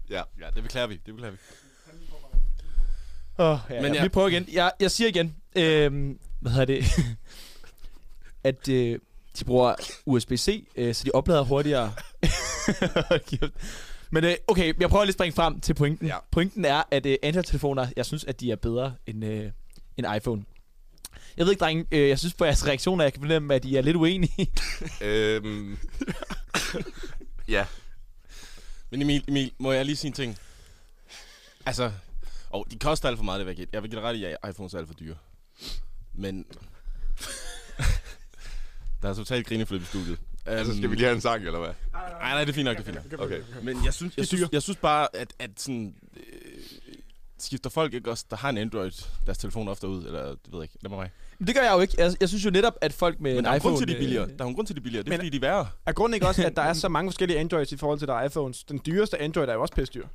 [0.10, 0.22] Ja.
[0.42, 0.94] Ja, det beklager vi.
[1.06, 1.38] Det beklager vi.
[3.38, 3.98] Oh, ja, Men ja.
[3.98, 4.04] ja.
[4.04, 4.46] Vi prøver igen.
[4.54, 5.36] Jeg, jeg siger igen.
[5.56, 6.86] Øhm, hvad hedder det?
[8.44, 9.00] at øh,
[9.40, 11.94] de bruger USB-C, øh, så de oplader hurtigere.
[14.12, 16.08] Men øh, okay, jeg prøver lige at springe frem til pointen.
[16.08, 16.18] Ja.
[16.32, 19.52] Pointen er, at øh, Android-telefoner, jeg synes, at de er bedre end, øh,
[19.98, 20.46] end iPhone.
[21.38, 23.76] Jeg ved ikke, drenge, øh, jeg synes på jeres reaktioner, jeg kan fornemme, at I
[23.76, 24.52] er lidt uenige.
[25.02, 25.78] øhm.
[27.48, 27.66] ja.
[28.90, 30.38] Men Emil, Emil, må jeg lige sige en ting?
[31.66, 31.92] Altså,
[32.50, 33.68] og de koster alt for meget, det vil jeg.
[33.74, 35.16] Jeg vil give dig ret i, at iPhones er alt for dyre.
[36.14, 36.46] Men...
[39.06, 40.18] der er totalt grineflip i studiet.
[40.48, 41.70] Altså, skal vi lige have en sang, eller hvad?
[41.94, 43.22] Nej, nej, det er fint nok, det er fint nok.
[43.22, 43.42] Okay.
[43.64, 45.96] Men jeg synes, jeg synes, jeg synes bare, at, at sådan...
[46.18, 46.24] Øh,
[47.38, 48.92] skifter folk ikke også, der har en Android,
[49.26, 51.10] deres telefon ofte ud, eller det ved jeg ikke, lad mig mig.
[51.40, 51.94] Men det gør jeg jo ikke.
[51.98, 53.76] Jeg, jeg synes jo netop, at folk med Men en der er en iPhone...
[53.76, 54.24] grund til, de er billigere.
[54.32, 55.04] øh, Der er en grund til, de er billigere.
[55.04, 55.68] Det er Men- fordi, de er værre.
[55.86, 58.14] Er grunden ikke også, at der er så mange forskellige Androids i forhold til der
[58.14, 58.64] er iPhones?
[58.64, 60.08] Den dyreste Android er jo også pisse dyr.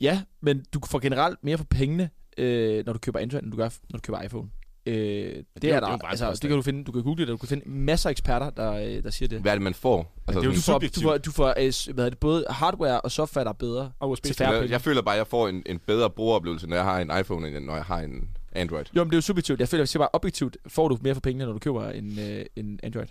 [0.00, 3.56] Ja, men du får generelt mere for pengene, øh, når du køber Android, end du
[3.56, 4.50] gør, når du køber iPhone.
[4.86, 6.84] Øh, det, er det er det er der, bare en altså, det kan du finde,
[6.84, 9.40] du kan google det, du kan finde masser af eksperter, der, øh, der siger det.
[9.40, 10.14] Hvad er det, man får?
[10.26, 11.54] Altså, det er jo Du får, du får, du får
[11.90, 14.24] øh, hvad er det, både hardware og software, der er bedre Og USB.
[14.24, 16.84] til færre jeg, jeg føler bare, at jeg får en, en bedre brugeroplevelse, når jeg
[16.84, 18.84] har en iPhone, end når jeg har en Android.
[18.96, 19.60] Jo, men det er jo subjektivt.
[19.60, 21.90] Jeg føler, at jeg siger bare objektivt, får du mere for pengene, når du køber
[21.90, 23.06] en, øh, en Android.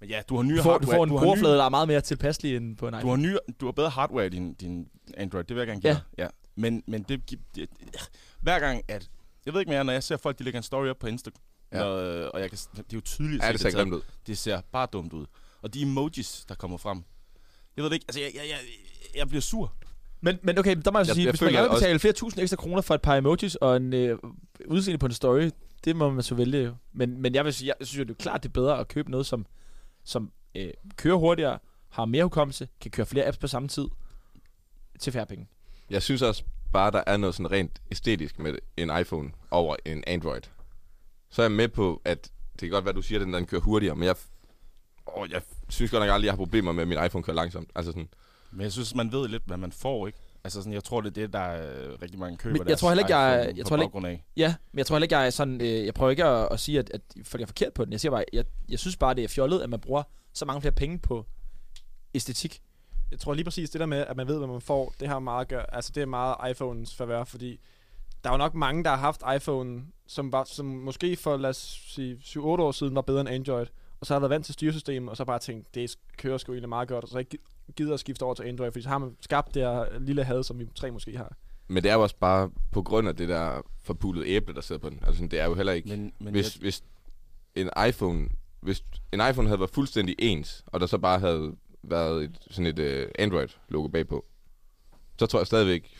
[0.00, 0.96] Men ja, du har nye Du får, du hardware.
[0.96, 3.22] får en nye- brugerflade, der er meget mere tilpasselig end på en Du iPhone.
[3.22, 4.86] har, nye, du har bedre hardware i din, din
[5.16, 6.22] Android, det vil jeg gerne give Ja.
[6.24, 6.28] Ja.
[6.56, 7.68] Men, men det, det,
[8.42, 9.08] hver gang, at...
[9.48, 11.42] Jeg ved ikke mere, når jeg ser folk, de lægger en story op på Instagram,
[11.72, 11.82] Ja.
[11.82, 14.00] og, og jeg kan, det er jo tydeligt, Ja, det se, ser er grimt ud.
[14.26, 15.26] det ser bare dumt ud.
[15.62, 17.02] Og de emojis, der kommer frem.
[17.76, 18.58] Jeg ved det ikke, altså jeg, jeg, jeg,
[19.16, 19.72] jeg bliver sur.
[20.20, 21.84] Men, men okay, der må jeg så Jeg- sige, jeg hvis man gerne vil også-
[21.84, 24.18] betale flere tusind ekstra kroner for et par emojis og en øh,
[24.66, 25.50] udseende på en story,
[25.84, 26.74] det må man så vælge jo.
[26.92, 28.88] Men, men jeg vil sige, jeg synes jo, det er klart, det er bedre at
[28.88, 29.46] købe noget, som,
[30.04, 31.58] som øh, kører hurtigere,
[31.88, 33.86] har mere hukommelse, kan køre flere apps på samme tid,
[34.98, 35.46] til færre penge.
[35.90, 40.04] Jeg synes også bare, der er noget sådan rent æstetisk med en iPhone over en
[40.06, 40.40] Android.
[41.30, 43.46] Så er jeg med på, at det kan godt være, du siger, at den, den
[43.46, 44.16] kører hurtigere, men jeg,
[45.16, 47.70] åh, jeg synes godt nok aldrig, jeg har problemer med, at min iPhone kører langsomt.
[47.74, 48.08] Altså sådan,
[48.50, 50.18] Men jeg synes, man ved lidt, hvad man får, ikke?
[50.44, 52.78] Altså sådan, jeg tror, det er det, der er øh, rigtig mange køber Men jeg
[52.78, 54.24] tror heller ikke, jeg- jeg tror heller ikke-.
[54.36, 56.60] Ja, men jeg tror heller ikke, jeg er sådan, øh, jeg prøver ikke at, at
[56.60, 57.92] sige, at, at folk er forkert på den.
[57.92, 60.02] Jeg siger bare, jeg, jeg synes bare, det er fjollet, at man bruger
[60.32, 61.26] så mange flere penge på
[62.14, 62.60] æstetik.
[63.10, 65.18] Jeg tror lige præcis det der med, at man ved, hvad man får, det har
[65.18, 67.60] meget at gøre, altså det er meget iPhones favør, fordi
[68.24, 71.50] der er jo nok mange, der har haft iPhone, som, var, som måske for, lad
[71.50, 73.66] os sige, 7-8 år siden var bedre end Android,
[74.00, 76.68] og så har været vant til styresystemet, og så bare tænkt, det kører sgu egentlig
[76.68, 77.38] meget godt, og så ikke
[77.76, 80.42] gider at skifte over til Android, fordi så har man skabt det her lille had,
[80.42, 81.36] som vi tre måske har.
[81.68, 84.80] men det er jo også bare på grund af det der forpulede æble, der sidder
[84.80, 85.00] på den.
[85.06, 85.88] Altså det er jo heller ikke...
[85.88, 86.84] Men, men hvis, hvis
[87.54, 88.28] en iPhone
[88.60, 92.66] hvis en iPhone havde været fuldstændig ens, og der så bare havde været et, sådan
[92.66, 94.24] et uh, Android-logo bagpå,
[95.18, 95.96] så tror jeg stadigvæk,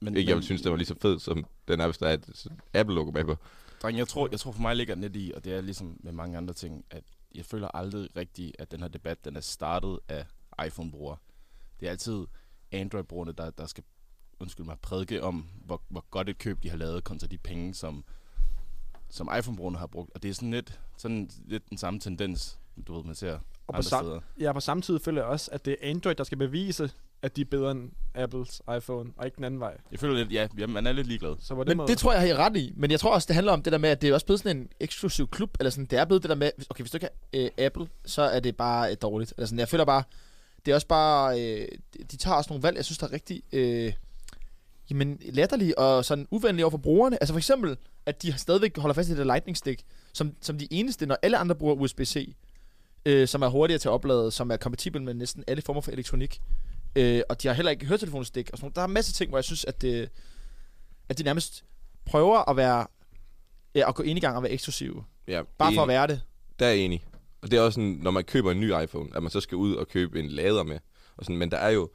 [0.00, 2.08] Men, Ikke, jeg vil synes, den var lige så fed, som den er, hvis der
[2.08, 3.36] er et Apple-logo med på.
[3.82, 6.12] Dreng, jeg tror, jeg tror for mig ligger net i, og det er ligesom med
[6.12, 9.98] mange andre ting, at jeg føler aldrig rigtigt, at den her debat, den er startet
[10.08, 10.26] af
[10.66, 11.16] iPhone-brugere.
[11.80, 12.26] Det er altid
[12.72, 13.84] Android-brugerne, der, der skal,
[14.40, 17.74] undskyld mig, prædike om, hvor, hvor godt et køb de har lavet, kontra de penge,
[17.74, 18.04] som,
[19.10, 20.10] som iPhone-brugerne har brugt.
[20.14, 23.38] Og det er sådan lidt, sådan lidt den samme tendens, du ved, man ser
[23.74, 26.24] Og på, sam- ja, på samme tid føler jeg også, at det er Android, der
[26.24, 26.90] skal bevise,
[27.22, 29.76] at de er bedre end Apples iPhone, og ikke den anden vej.
[29.90, 31.34] Jeg føler lidt, ja, ja man er lidt ligeglad.
[31.40, 32.72] Så på den Men måde, det tror jeg, har I ret i.
[32.76, 34.40] Men jeg tror også, det handler om det der med, at det er også blevet
[34.40, 35.56] sådan en eksklusiv klub.
[35.60, 37.86] Eller sådan, det er blevet det der med, okay, hvis du ikke har øh, Apple,
[38.04, 39.34] så er det bare øh, dårligt.
[39.36, 40.02] Eller sådan, jeg føler bare,
[40.66, 41.68] det er også bare, øh,
[42.12, 43.92] de tager også nogle valg, jeg synes, der er rigtig øh,
[44.90, 47.22] jamen, latterlige og sådan uvenlige over for brugerne.
[47.22, 49.82] Altså for eksempel, at de stadigvæk holder fast i det der lightning stick,
[50.12, 52.34] som, som de eneste, når alle andre bruger USB-C,
[53.06, 55.90] øh, som er hurtigere til at oplade, som er kompatibel med næsten alle former for
[55.90, 56.40] elektronik.
[56.96, 58.76] Øh, og de har heller ikke høretelefonsstik og sådan noget.
[58.76, 60.08] Der er en masse ting, hvor jeg synes, at, det,
[61.08, 61.64] at de nærmest
[62.04, 62.86] prøver at være
[63.74, 65.04] ja, at gå ind i gang og være eksklusive.
[65.28, 65.92] Ja, Bare for at enig.
[65.94, 66.20] være det.
[66.58, 67.04] Der er jeg enig.
[67.42, 69.56] Og det er også sådan, når man køber en ny iPhone, at man så skal
[69.56, 70.78] ud og købe en lader med.
[71.16, 71.90] Og sådan, men der er jo,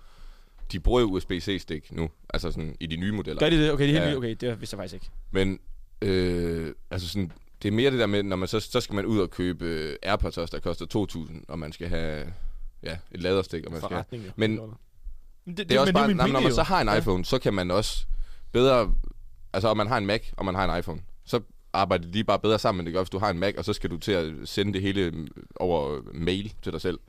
[0.71, 3.39] de bruger jo USB-C-stik nu, altså sådan i de nye modeller.
[3.39, 3.71] Gør de det?
[3.71, 4.09] Okay, det er helt Ja.
[4.11, 4.17] ja.
[4.17, 5.09] okay, det vidste jeg faktisk ikke.
[5.31, 5.59] Men
[6.01, 9.05] øh, altså sådan, det er mere det der med, når man så, så skal man
[9.05, 12.33] ud og købe øh, AirPods også, der koster 2.000, og man skal have
[12.83, 14.23] ja, et laderstik, og man skal forretning.
[14.35, 14.59] Men-
[15.45, 16.97] Men det, det er også men bare, nej, når man så har en Ja.
[16.97, 18.05] iPhone, så kan man også
[18.51, 18.93] bedre,
[19.53, 21.39] altså om man har en Mac, og man har en iPhone, så
[21.73, 23.73] arbejder de bare bedre sammen, end det gør, hvis du har en Mac, og så
[23.73, 26.99] skal du til at sende det hele mm, over mail til dig selv,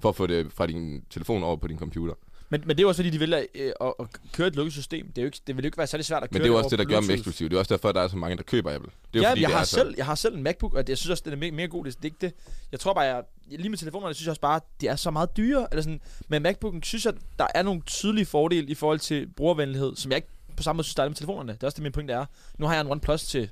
[0.00, 2.14] for at få det fra din telefon over på din computer.
[2.52, 4.72] Men, men det er jo også fordi, de vil øh, at, at køre et lukket
[4.72, 5.06] system.
[5.06, 6.48] Det, er jo ikke, det vil jo ikke være særlig svært at køre Men det
[6.48, 7.48] er jo også det, der gør dem eksklusive.
[7.48, 8.90] Det er også derfor, at der er så mange, der køber Apple.
[9.14, 10.42] Det er jo ja, fordi, jeg, det har er så, selv, jeg har selv en
[10.42, 11.84] MacBook, og det, jeg synes også, den er mere, mere god.
[11.84, 12.32] Det, det er ikke det.
[12.72, 15.10] Jeg tror bare, jeg, lige med telefonerne, synes jeg også bare, at de er så
[15.10, 15.66] meget dyre.
[15.70, 16.00] Eller sådan.
[16.28, 20.16] Men MacBooken synes jeg, der er nogle tydelige fordele i forhold til brugervenlighed, som jeg
[20.16, 21.52] ikke på samme måde synes, der er med telefonerne.
[21.52, 22.24] Det er også det, min pointe er.
[22.58, 23.50] Nu har jeg en OnePlus til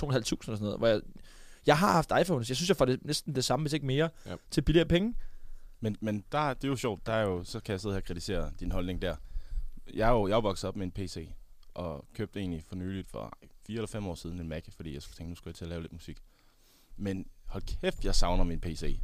[0.00, 1.00] 2.500 eller sådan noget, hvor jeg,
[1.66, 2.48] jeg har haft iPhones.
[2.48, 4.34] Jeg synes, jeg får det, næsten det samme, hvis ikke mere, ja.
[4.50, 5.14] til billigere penge.
[5.80, 8.00] Men, men der, det er jo sjovt, der er jo, så kan jeg sidde her
[8.00, 9.16] og kritisere din holdning der.
[9.94, 11.28] Jeg er jo, jeg er jo vokset op med en PC,
[11.76, 15.02] og købte egentlig for nyligt for fire eller fem år siden en Mac, fordi jeg
[15.02, 16.16] skulle tænke, nu skulle jeg til at lave lidt musik.
[16.96, 18.98] Men hold kæft, jeg savner min PC.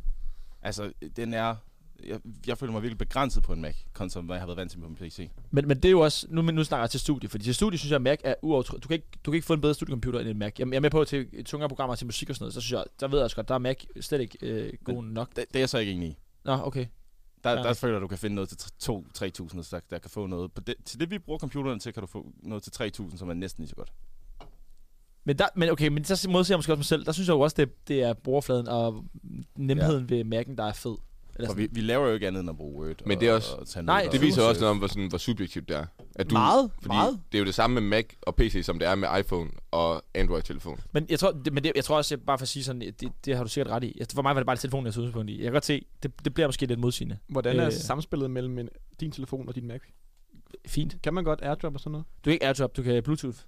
[0.63, 1.57] Altså, den er...
[2.05, 4.71] Jeg, jeg føler mig virkelig begrænset på en Mac, kontra hvad jeg har været vant
[4.71, 5.31] til på min PC.
[5.51, 7.79] Men, men det er jo også, nu, nu snakker jeg til studie, fordi til studie
[7.79, 8.77] synes jeg, at Mac er uovertro.
[8.77, 10.53] Du kan, ikke, du kan ikke få en bedre studiecomputer end en Mac.
[10.59, 12.73] Jeg, jeg er med på til tungere programmer til musik og sådan noget, så synes
[12.73, 15.29] jeg, der ved jeg også godt, der er Mac slet ikke øh, god nok.
[15.29, 16.17] Det, det er jeg så ikke enig i.
[16.45, 16.87] Nå, okay.
[17.45, 17.57] Der, Ja.
[17.57, 20.53] der føler du kan finde noget til 2-3.000, der, der kan få noget.
[20.53, 22.71] På det, til det, vi bruger computeren til, kan du få noget til
[23.03, 23.93] 3.000, som er næsten lige så godt.
[25.25, 27.05] Men, der, men okay, men så modsiger jeg måske også mig selv.
[27.05, 29.05] Der synes jeg jo også, det, det er brugerfladen og
[29.57, 30.15] nemheden ja.
[30.17, 30.97] ved Mac'en, der er fed.
[31.37, 33.07] Eller For vi, vi laver jo ikke andet end at bruge Word.
[33.07, 35.07] Men det er også- og, og tage Nej, det viser også noget om, hvor, sådan,
[35.09, 35.87] hvor subjektivt det er.
[36.15, 37.21] At du, meget, fordi meget.
[37.33, 40.03] det er jo det samme med Mac og PC, som det er med iPhone og
[40.15, 40.81] Android-telefon.
[40.93, 42.81] Men jeg tror, det, men det, jeg tror også, jeg bare for at sige sådan,
[42.81, 44.01] det, det har du sikkert ret i.
[44.15, 45.37] For mig var det bare telefonen, jeg tog udgangspunkt i.
[45.37, 47.19] Jeg kan godt se, det, det bliver måske lidt modsigende.
[47.29, 47.73] Hvordan er Øh.
[47.73, 48.69] samspillet mellem en,
[49.01, 49.81] din telefon og din Mac?
[50.67, 50.97] Fint.
[51.03, 52.07] Kan man godt airdrop og sådan noget?
[52.17, 53.39] Du kan ikke AirDrop, du kan Bluetooth.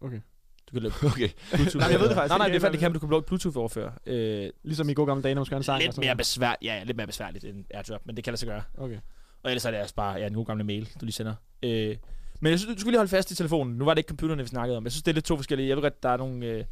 [0.00, 0.20] Okay.
[0.66, 1.28] Du kan lave Okay.
[1.54, 1.76] Bluetooth.
[1.76, 2.54] Nej, jeg ved det faktisk Nej, nej, ikke.
[2.54, 3.92] det er faktisk, det kan, du kan Bluetooth overføre.
[4.06, 5.82] Øh, Ligesom i gode gamle dage, når man skal en sang.
[5.82, 6.18] lidt mere noget.
[6.18, 8.62] besvær, ja, lidt mere besværligt end AirDrop, men det kan lade sig gøre.
[8.78, 8.98] Okay.
[9.42, 11.34] Og ellers er det altså bare ja, en god gamle mail, du lige sender.
[11.62, 11.96] Øh,
[12.40, 13.76] men jeg synes, du skulle lige holde fast i telefonen.
[13.76, 14.84] Nu var det ikke computerne, vi snakkede om.
[14.84, 15.68] Jeg synes, det er lidt to forskellige.
[15.68, 16.64] Jeg ved godt, der er nogle, øh,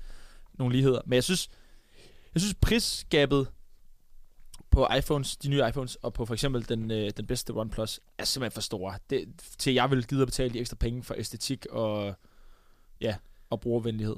[0.54, 1.00] nogle ligheder.
[1.06, 1.48] Men jeg synes,
[2.34, 3.46] jeg synes prisgabet
[4.70, 8.24] på iPhones, de nye iPhones, og på for eksempel den, øh, den bedste OnePlus, er
[8.24, 8.94] simpelthen for store.
[9.10, 9.24] Det,
[9.58, 12.14] til jeg vil gide at betale de ekstra penge for æstetik og,
[13.00, 13.14] ja,
[13.54, 14.16] og brugervenlighed.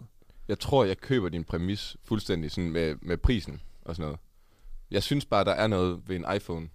[0.48, 4.18] Jeg tror, jeg køber din præmis fuldstændig sådan med, med prisen og sådan noget.
[4.90, 6.68] Jeg synes bare, der er noget ved en iPhone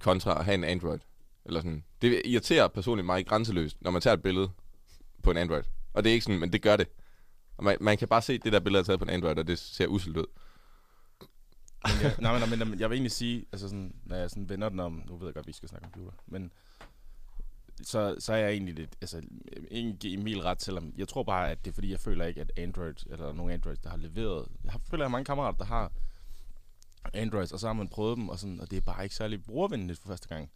[0.00, 0.98] kontra at have en Android.
[1.44, 1.84] Eller sådan.
[2.02, 4.50] Det irriterer personligt mig grænseløst, når man tager et billede
[5.22, 5.62] på en Android.
[5.92, 6.88] Og det er ikke sådan, men det gør det.
[7.56, 9.46] Og man, man kan bare se, det der billede er taget på en Android, og
[9.46, 10.26] det ser uselt ud.
[11.84, 14.48] Men jeg, nej, men, men, men jeg vil egentlig sige, altså sådan, når jeg sådan
[14.48, 16.52] vender den om, nu ved jeg godt, at vi skal snakke computer, men
[17.82, 19.22] så, så er jeg egentlig lidt, altså,
[19.70, 22.52] ikke Emil ret, selvom jeg tror bare, at det er fordi, jeg føler ikke, at
[22.56, 25.64] Android, eller nogen Android, der har leveret, jeg har, føler, jeg har mange kammerater, der
[25.64, 25.92] har
[27.14, 29.42] Androids, og så har man prøvet dem, og, sådan, og det er bare ikke særlig
[29.44, 30.50] brugervenligt for første gang.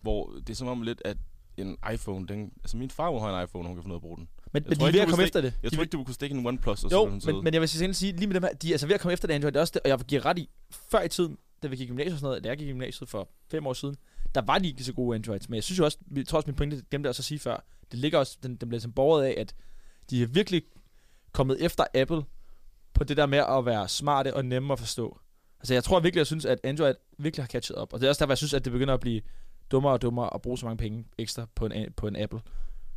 [0.00, 1.16] Hvor det er som om lidt, at
[1.56, 4.16] en iPhone, den, altså min far har en iPhone, hun kan få noget at bruge
[4.16, 4.28] den.
[4.52, 5.54] Men, Jeg men de er ved at komme efter det.
[5.62, 7.34] Jeg De tror ikke, du kunne stikke en OnePlus, og Jo, ville hun sidde.
[7.34, 9.00] men, men jeg vil sige, sige lige med dem her, de er altså ved at
[9.00, 9.56] komme efter det Android.
[9.56, 12.12] Også det, og jeg giver ret i, før i tiden, da vi gik i gymnasiet
[12.12, 13.96] og sådan noget, da jeg gik i gymnasiet for fem år siden,
[14.34, 15.48] der var de ikke så gode Androids.
[15.48, 17.38] Men jeg synes jo også, jeg tror også min pointe, glemte jeg også at sige
[17.38, 19.54] før, det ligger også, den, den bliver ligesom som borget af, at
[20.10, 20.62] de er virkelig
[21.32, 22.22] kommet efter Apple
[22.94, 25.18] på det der med at være smarte og nemme at forstå.
[25.60, 27.92] Altså jeg tror virkelig, jeg synes, at Android virkelig har catchet op.
[27.92, 29.22] Og det er også derfor, jeg synes, at det begynder at blive
[29.70, 32.40] dummere og dummere at bruge så mange penge ekstra på en, på en Apple.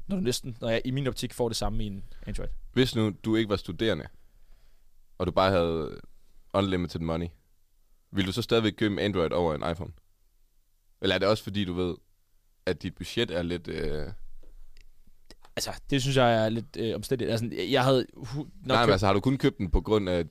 [0.07, 2.49] når du næsten, når jeg i min optik får det samme i en Android.
[2.73, 4.07] Hvis nu du ikke var studerende,
[5.17, 5.99] og du bare havde
[6.53, 7.27] unlimited money,
[8.11, 9.91] ville du så stadigvæk købe en Android over en iPhone?
[11.05, 11.95] Eller er det også fordi, du ved,
[12.65, 13.67] at dit budget er lidt...
[13.67, 14.07] Øh...
[15.55, 17.31] Altså, det synes jeg er lidt øh, omstændigt.
[17.31, 20.09] Altså, jeg havde hu- nok Nej, men altså har du kun købt den på grund
[20.09, 20.25] af,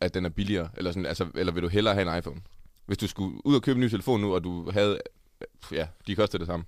[0.00, 0.68] at den er billigere?
[0.76, 2.40] Eller, sådan, altså, eller vil du hellere have en iPhone?
[2.86, 5.00] Hvis du skulle ud og købe en ny telefon nu, og du havde...
[5.72, 6.64] Ja, de koster det samme.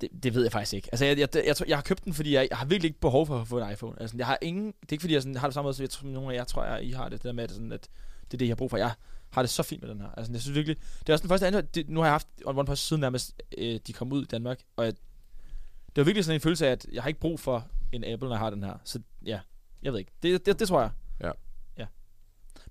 [0.00, 0.88] Det, det ved jeg faktisk ikke.
[0.92, 3.00] Altså, jeg, jeg, jeg, jeg, jeg har købt den, fordi jeg, jeg har virkelig ikke
[3.00, 4.00] behov for at få en iPhone.
[4.00, 4.66] Altså, jeg har ingen...
[4.66, 6.38] Det er ikke, fordi jeg sådan, har det samme måde, som jeg tror, nogle af
[6.38, 7.88] jer tror, jeg, I har det, det der med, at, sådan, at
[8.24, 8.76] det er det, jeg har brug for.
[8.76, 8.92] Jeg
[9.30, 10.08] har det så fint med den her.
[10.16, 10.76] Altså, jeg synes virkelig...
[11.00, 11.62] Det er også den første Android...
[11.64, 14.84] Det, nu har jeg haft OnePlus siden nærmest, øh, de kom ud i Danmark, og
[14.84, 14.92] jeg,
[15.86, 18.28] det var virkelig sådan en følelse af, at jeg har ikke brug for en Apple,
[18.28, 18.74] når jeg har den her.
[18.84, 19.40] Så ja,
[19.82, 20.12] jeg ved ikke.
[20.22, 20.90] Det, det, det tror jeg.
[21.20, 21.30] Ja.
[21.78, 21.86] Ja.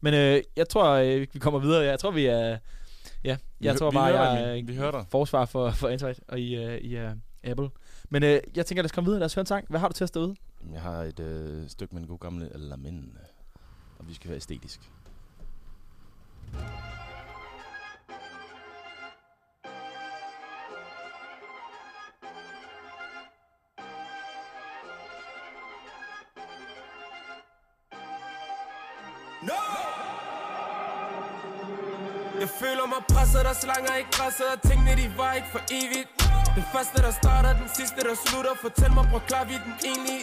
[0.01, 1.83] Men øh, jeg tror, øh, vi kommer videre.
[1.83, 2.57] Jeg tror, vi er...
[3.23, 4.63] Ja, Vi jeg hø- tror vi bare, jeg er.
[4.65, 5.05] Vi hører dig.
[5.11, 7.11] forsvar for, for Android og i, uh, i uh,
[7.43, 7.69] Apple.
[8.09, 9.19] Men øh, jeg tænker, lad os komme videre.
[9.19, 9.65] Lad os høre en sang.
[9.69, 10.35] Hvad har du til at stå ude?
[10.71, 13.17] Jeg har et øh, stykke med en god gamle Lamin.
[13.99, 14.79] Og vi skal være æstetisk.
[33.19, 36.09] Føler presset, der slanger ikke græsset Og tingene de var ikke for evigt.
[36.55, 38.53] Den første der starter, den sidste der slutter.
[38.61, 40.21] Fortæl mig, hvor klar vi den egentlig?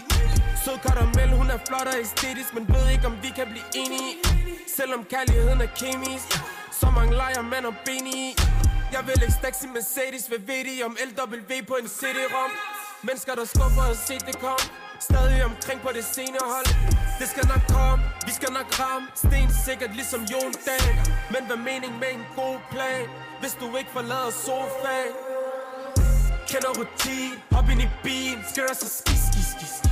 [0.64, 4.12] Sød karamel, hun er flot og æstetisk Men ved ikke om vi kan blive enige.
[4.78, 6.28] Selvom kærligheden er kemisk
[6.80, 8.24] Så mange leger mand og ben i.
[8.94, 12.52] Jeg vil ikke stakke sin Mercedes Hvad ved de om LW på en CD-rom
[13.06, 14.85] Mennesker der skuffer og se det kom.
[15.00, 16.68] Stadig omkring på det scenehold
[17.20, 19.08] Det skal nok komme, vi skal nok ramme.
[19.14, 20.96] Sten sikkert ligesom Jon Dahl
[21.34, 23.06] Men hvad mening med en god plan
[23.40, 25.14] Hvis du ikke forlader sofaen?
[26.50, 29.90] Kender rutin, hop ind i bilen Skal der så ski, ski, ski, ski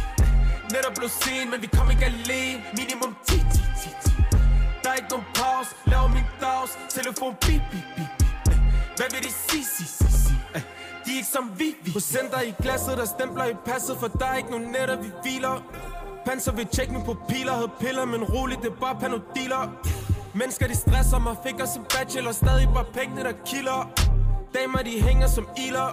[0.75, 2.59] Netop blev sen, men vi kom ikke alene.
[2.79, 3.40] Minimum 10, 10,
[3.83, 4.11] 10, 10
[4.83, 6.73] Der er ikke nogen pause, laver min dags.
[6.97, 8.55] Telefon bip, bip, bip, bip
[8.97, 10.04] Hvad vil de sige, sige, sige,
[11.14, 14.37] de ikke som vi, vi Procenter i glasset, der stempler i passet For der er
[14.37, 15.62] ikke nogen netter, vi hviler.
[16.27, 19.62] Panser vil tjekke mine pupiller Havde piller, men roligt, det er bare panodiler.
[20.35, 23.81] Mennesker de stresser mig, fik os en bachelor Stadig bare pengene der kilder.
[24.55, 25.88] Damer de hænger som iler.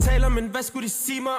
[0.00, 1.38] Taler, men hvad skulle de sige mig?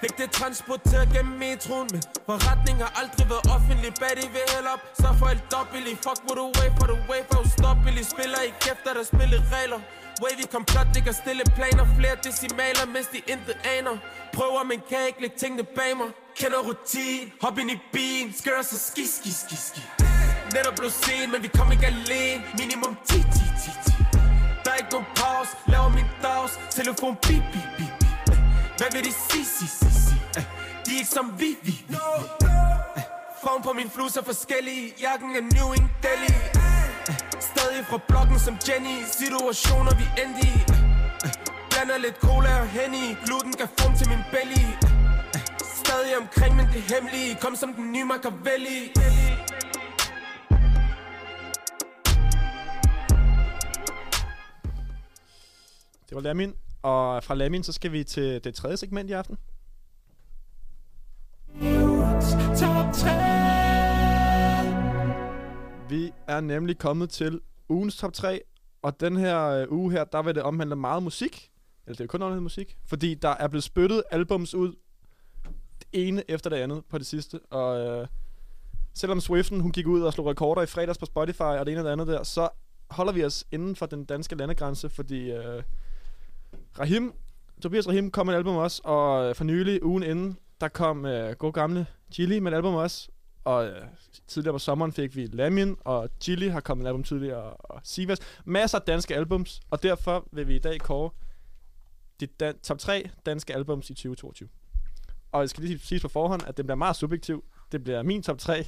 [0.00, 3.90] Fik det transporteret gennem metroen Men forretning har aldrig været offentlig.
[4.00, 7.20] Bad de vil hælde op, så for alt dobbelt Fuck what away for the way
[7.30, 9.80] for ustoppelig Spiller i kæft, der spiller regler.
[10.22, 13.96] Wavy komplot, det kan stille planer Flere decimaler, mens de intet aner.
[14.32, 16.10] Prøver, men kan ikke lægge tingene bag mig.
[16.40, 19.82] Kender rutin, hop ind i bilen Skal så ski, ski, ski, ski.
[20.54, 22.42] Netop blev sen, men vi kom ikke alene.
[22.58, 23.90] Minimum 10, 10, 10, 10
[24.64, 26.52] Der er ikke nogen pause, laver min dags.
[26.76, 28.38] Telefon bip, bip, bip, bip.
[28.78, 30.20] Hvad vil de sige, sige, sige, sige?
[30.84, 31.96] De er ikke som vi, vi, vi
[32.96, 33.02] vi.
[33.44, 34.94] Form på min flus er forskellige.
[35.00, 36.59] Jakken er New in Delhi.
[37.50, 38.96] Stadig fra blokken som Jenny.
[39.18, 40.54] Situationer vi endte i.
[41.70, 44.64] Blander lidt cola og henny Gluten kan form til min belly.
[45.82, 47.30] Stadig omkring, men det hemmelige.
[47.42, 48.78] Kom som den nye Machiavelli.
[56.06, 56.54] Det var Lamin.
[56.82, 59.36] Og fra Lamin, så skal vi til det tredje segment i aften.
[65.90, 68.40] Vi er nemlig kommet til ugens top 3.
[68.82, 71.50] Og den her øh, uge her, der vil det omhandle meget musik.
[71.86, 72.76] Eller det er kun omhandle musik.
[72.86, 74.74] Fordi der er blevet spyttet albums ud.
[75.78, 77.40] Det ene efter det andet på det sidste.
[77.50, 78.06] Og øh,
[78.94, 81.80] selvom Swiften, hun gik ud og slog rekorder i fredags på Spotify og det ene
[81.80, 82.48] og det andet der, så
[82.90, 85.62] holder vi os inden for den danske landegrænse, fordi øh,
[86.78, 87.14] Rahim,
[87.62, 91.06] Tobias Rahim kom med et album også, og øh, for nylig, ugen inden, der kom
[91.06, 93.08] øh, god gamle Chili med et album også,
[93.44, 93.86] og øh,
[94.28, 98.18] tidligere på sommeren fik vi Lamin, og Chili har kommet et album tidligere, og Sivas.
[98.44, 101.10] Masser af danske albums, og derfor vil vi i dag kåre
[102.20, 104.48] de dan- top 3 danske albums i 2022.
[105.32, 107.44] Og jeg skal lige sige på forhånd, at det bliver meget subjektivt.
[107.72, 108.66] Det bliver min top 3.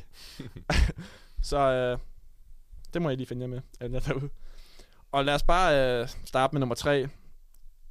[1.43, 1.99] Så øh,
[2.95, 4.29] det må jeg lige finde jer med, alle derude.
[5.13, 7.09] Og lad os bare øh, starte med nummer 3.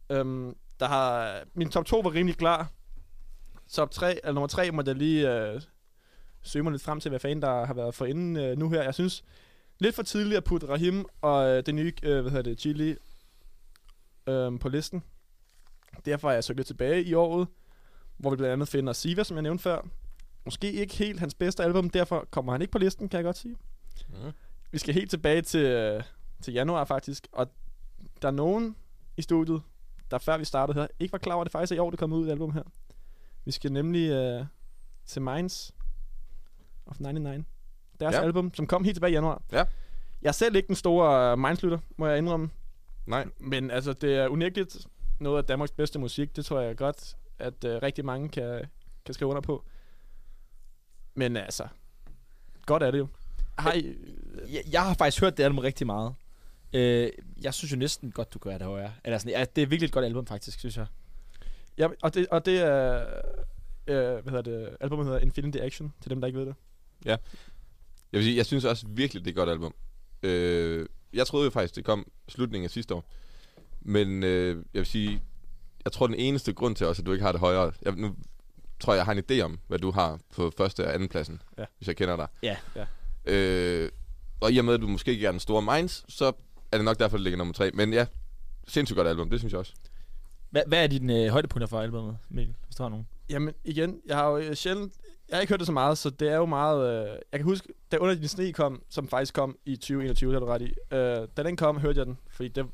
[0.10, 2.72] Øhm, der har, min top 2 var rimelig klar.
[3.72, 5.62] Top 3, eller nummer 3 må jeg lige øh,
[6.44, 8.84] søge mig lidt frem til, hvad fanden der har været for inden øh, nu her.
[8.84, 9.24] Jeg synes,
[9.80, 12.96] lidt for tidligt at putte Rahim og øh, det nye, øh, hvad hedder det, Chili
[14.28, 15.04] øh, på listen.
[16.06, 17.48] Derfor er jeg søgt lidt tilbage i året,
[18.18, 19.88] hvor vi blandt andet finder Siva, som jeg nævnte før.
[20.46, 23.38] Måske ikke helt hans bedste album, derfor kommer han ikke på listen, kan jeg godt
[23.38, 23.56] sige.
[24.10, 24.32] Mm.
[24.72, 26.04] Vi skal helt tilbage til, øh,
[26.42, 27.48] til januar faktisk, og
[28.22, 28.76] der er nogen
[29.18, 29.62] i studiet,
[30.12, 31.90] der før vi startede her, ikke var klar over, at det faktisk er i år,
[31.90, 32.64] det kommer ud, det album her.
[33.46, 34.46] Vi skal nemlig øh,
[35.06, 35.74] til Minds
[36.92, 37.46] of 99.
[38.00, 38.22] Deres Ja.
[38.22, 39.42] album, som kom helt tilbage i januar.
[39.52, 39.64] Ja.
[40.22, 42.50] Jeg er selv ikke den store uh, Minds-lytter, må jeg indrømme.
[43.06, 43.28] Nej.
[43.40, 44.88] Men altså, det er unægteligt
[45.20, 46.36] noget af Danmarks bedste musik.
[46.36, 48.66] Det tror jeg godt, at uh, rigtig mange kan,
[49.06, 49.64] kan skrive under på.
[51.14, 51.68] Men altså,
[52.66, 53.08] godt er det jo.
[53.58, 53.96] Har I,
[54.52, 56.14] Jeg, jeg har faktisk hørt det album rigtig meget.
[56.74, 57.10] Øh,
[57.42, 58.94] jeg synes jo næsten godt, du gør det højere.
[59.04, 60.86] Eller sådan, ja, det er virkelig et godt album, faktisk, synes jeg.
[61.78, 63.06] Ja, og det, og det er...
[63.88, 64.78] Øh, hvad hedder det?
[64.80, 66.56] Albumet hedder Infinity Action, til dem, der ikke ved det.
[67.06, 67.18] Jeg
[68.12, 69.74] vil sige, jeg synes også virkelig, det er et godt album.
[70.24, 73.10] Øh, jeg troede jo faktisk, det kom slutningen af sidste år.
[73.82, 75.22] Men øh, jeg vil sige,
[75.86, 77.72] jeg tror den eneste grund til også, at du ikke har det højere...
[77.82, 78.16] Jeg, nu
[78.80, 81.42] tror jeg, jeg har en idé om, hvad du har på første og anden pladsen,
[81.58, 81.66] Ja.
[81.78, 82.28] hvis jeg kender dig.
[82.44, 82.58] Ja.
[82.76, 82.86] Ja.
[83.26, 83.92] Øh,
[84.42, 86.26] og i og med, at du måske ikke er den store Minds, så
[86.72, 87.72] er det nok derfor, det ligger nummer tre.
[87.72, 88.06] Men ja,
[88.68, 89.74] sindssygt godt album, det synes jeg også.
[90.50, 93.08] Hvad, hvad er dine øh, højdepunkter for albumet, Mikkel, hvis du har nogen?
[93.32, 94.94] Jamen, igen, jeg har jo øh, sjældent...
[95.30, 97.10] Jeg har ikke hørt det så meget, så det er jo meget...
[97.10, 100.40] Øh, jeg kan huske, da Under din sne kom, som faktisk kom i 2021, der
[100.40, 100.74] du ret i.
[100.92, 102.66] Øh, da den kom, hørte jeg den, fordi det,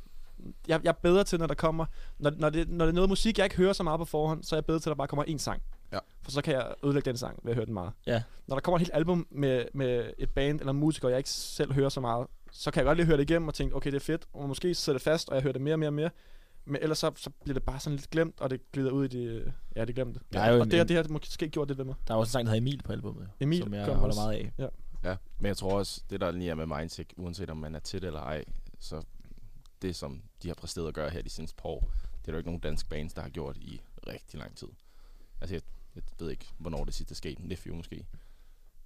[0.68, 1.86] jeg, jeg er bedre til, når der kommer...
[2.20, 4.44] Når, når, det, når det er noget musik, jeg ikke hører så meget på forhånd,
[4.44, 5.62] så er jeg bedre til, at der bare kommer én sang.
[5.94, 6.00] Ja.
[6.24, 7.92] For så kan jeg ødelægge den sang ved at høre den meget.
[8.08, 8.24] Ja.
[8.48, 11.74] Når der kommer et helt album med, med et band eller musikere, jeg ikke selv
[11.74, 13.96] hører så meget, så kan jeg godt lige høre det igennem og tænke, okay, det
[13.96, 15.94] er fedt, og måske sidder det fast, og jeg hører det mere og mere og
[15.94, 16.10] mere.
[16.68, 19.08] Men ellers så, så bliver det bare sådan lidt glemt, og det glider ud i
[19.08, 19.54] det...
[19.76, 20.20] Ja, det glemte.
[20.34, 21.96] Der er jo og en- det, her, det her det måske gjort det ved mig.
[22.08, 24.06] Der er også en sang, der hedder Emil på albumet, jo, Emil som jeg holder
[24.06, 24.20] også.
[24.20, 24.52] meget af.
[25.04, 25.16] Ja.
[25.40, 28.02] Men jeg tror også, det der lige er med Mindtech, uanset om man er til
[28.02, 28.44] det eller ej,
[28.80, 29.02] så
[29.82, 31.80] det som de har præsteret at gøre her de seneste par år,
[32.12, 34.68] det er der jo ikke nogen dansk bands, der har gjort i rigtig lang tid.
[35.42, 35.62] Altså jeg,
[35.96, 37.40] jeg ved ikke, hvornår det sidste er sket.
[37.40, 38.06] Nephew måske.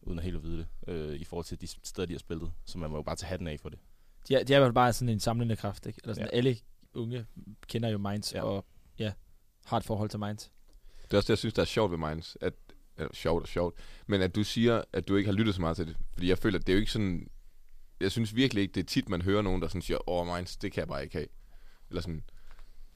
[0.02, 0.68] Uden at helt at vide det.
[0.88, 2.52] Øh, I forhold til de steder, de har spillet.
[2.66, 3.80] Så man må jo bare tage hatten af for det.
[4.28, 6.00] De er, de er i hvert fald bare sådan en samlende kraft, ikke?
[6.04, 6.36] Eller sådan, Ja.
[6.36, 6.38] ja.
[6.38, 6.58] alle
[6.94, 7.26] unge
[7.68, 8.38] kender jo Minds, Ja.
[8.38, 8.44] ja.
[8.44, 8.66] og
[9.00, 9.12] ja,
[9.66, 10.52] har et forhold til Minds.
[11.04, 12.38] Det er også det, jeg synes, der er sjovt ved Minds.
[12.42, 12.54] At,
[12.98, 13.76] eller, sjovt og sjovt.
[14.08, 15.98] Men at du siger, at du ikke har lyttet så meget til det.
[16.14, 17.28] Fordi jeg føler, at det er jo ikke sådan...
[18.00, 20.36] Jeg synes virkelig ikke, det er tit, man hører nogen, der sådan siger, åh, oh,
[20.36, 21.28] Minds, det kan jeg bare ikke have.
[21.90, 22.24] Eller sådan...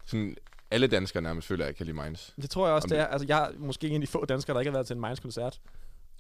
[0.06, 0.36] sådan
[0.72, 2.34] alle danskere nærmest føler, at jeg kan lide Minds.
[2.42, 3.08] Det tror jeg også, Om det det- er.
[3.08, 5.02] Altså, jeg er måske en af de få danskere, der ikke har været til en
[5.02, 5.62] Minds-koncert.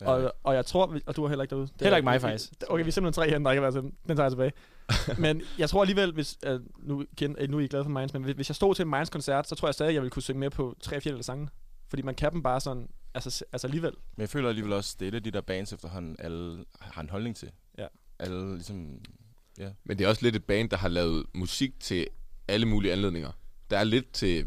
[0.01, 1.67] Ja, Og, og jeg tror, vi- og du har heller ikke derude.
[1.67, 2.51] Det Heller er- ikke mig, faktisk.
[2.69, 4.15] Okay, vi er simpelthen tre herinde, der ikke har været den.
[4.17, 4.51] Tager jeg tilbage.
[5.25, 8.13] men jeg tror alligevel, hvis, uh, nu, kend, uh, nu er I glade for Minds,
[8.13, 10.11] men hvis, hvis jeg stod til en Minds-koncert, så tror jeg stadig, at jeg ville
[10.11, 11.49] kunne synge med på tre fjerde af sangene.
[11.89, 13.91] Fordi man kan dem bare sådan, altså, altså alligevel.
[14.15, 17.35] Men jeg føler alligevel også, det er de der bands efterhånden, alle har en holdning
[17.35, 17.51] til.
[17.77, 17.87] Ja.
[18.19, 18.99] Alle ligesom...
[19.57, 19.69] Ja.
[19.83, 22.07] Men det er også lidt et band, der har lavet musik til
[22.47, 23.31] alle mulige anledninger.
[23.69, 24.45] Der er lidt til,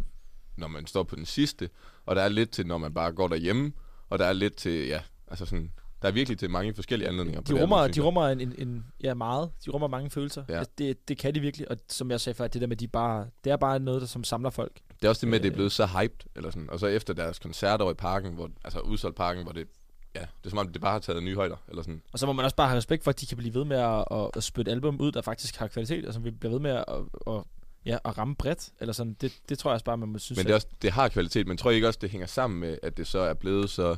[0.57, 1.71] når man står på den sidste,
[2.07, 3.73] og der er lidt til, når man bare går derhjemme,
[4.11, 5.01] og der er lidt til, ja,
[5.31, 5.73] altså sådan,
[6.03, 7.41] der er virkelig til mange forskellige anledninger.
[7.41, 9.51] på De det rummer, synes de rummer en, en, en, ja, meget.
[9.65, 10.45] De rummer mange følelser.
[10.49, 10.59] Ja.
[10.59, 11.71] Altså, det, det kan de virkelig.
[11.71, 14.07] Og som jeg sagde før, det der med, de bare, det er bare noget, der
[14.07, 14.73] som samler folk.
[15.01, 15.57] Det er også det med, at det er Øh.
[15.57, 16.71] blevet så hyped, eller sådan.
[16.71, 19.67] Og så efter deres koncerter over i parken, hvor, altså udsolgt parken, hvor det,
[20.15, 22.03] ja, det er som om, det bare har taget nye højder, eller sådan.
[22.13, 23.77] Og så må man også bare have respekt for, at de kan blive ved med
[23.77, 26.61] at, at, at spytte album ud, der faktisk har kvalitet, og som vi bliver ved
[26.61, 27.43] med at, at, at,
[27.87, 28.71] ja, at ramme bredt.
[28.81, 29.17] Eller sådan.
[29.21, 30.37] Det, det tror jeg også bare, man må synes.
[30.37, 32.61] Men det, er også, det har kvalitet, men tror I ikke også, det hænger sammen
[32.61, 33.97] med, at det så er blevet så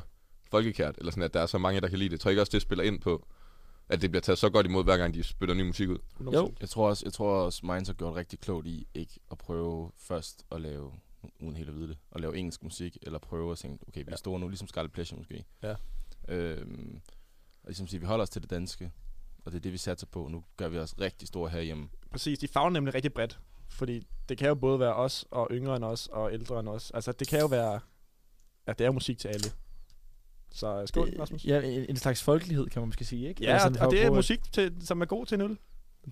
[0.51, 2.19] folkekært, eller sådan, at der er så mange, der kan lide det.
[2.19, 3.27] Tror I ikke også, det spiller ind på,
[3.89, 5.97] at det bliver taget så godt imod, hver gang de spytter ny musik ud?
[6.19, 6.33] 100%.
[6.35, 6.53] Jo.
[6.61, 9.91] Jeg tror også, jeg tror også Minds har gjort rigtig klogt i ikke at prøve
[9.97, 10.91] først at lave,
[11.39, 14.07] uden helt at vide det, at lave engelsk musik, eller prøve at tænke, okay, vi
[14.07, 14.15] er Ja.
[14.15, 15.45] store nu, ligesom Scarlet Pleasure måske.
[15.63, 15.75] Ja.
[16.29, 17.01] Øhm,
[17.63, 18.91] og ligesom sige, vi holder os til det danske,
[19.45, 20.27] og det er det, vi satser på.
[20.27, 21.89] Nu gør vi os rigtig store herhjemme.
[22.11, 23.39] Præcis, de favner nemlig rigtig bredt.
[23.69, 26.91] Fordi det kan jo både være os, og yngre end os, og ældre end os.
[26.91, 27.79] Altså, det kan jo være...
[28.65, 29.51] At det er musik til alle.
[30.53, 31.45] Så skål, Rasmus.
[31.45, 33.43] Ja, en, en slags folkelighed, kan man måske sige, ikke?
[33.43, 35.57] Ja, Eller og, det er musik, til, som er god til en øl.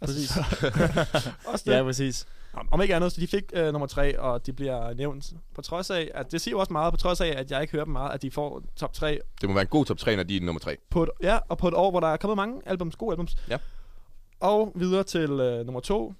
[0.01, 0.37] Præcis.
[0.37, 1.77] Altså, også det.
[1.77, 2.25] ja, præcis.
[2.53, 5.33] Om, om ikke andet, så de fik øh, nummer tre, og de bliver nævnt.
[5.55, 7.71] På trods af, at det siger jo også meget, på trods af, at jeg ikke
[7.71, 10.15] hører dem meget, at de får top 3 Det må være en god top 3,
[10.15, 10.77] når de er nummer 3.
[10.89, 13.37] på et, ja, og på et år, hvor der er kommet mange albums, gode albums.
[13.49, 13.57] Ja.
[14.39, 16.13] Og videre til øh, nummer to,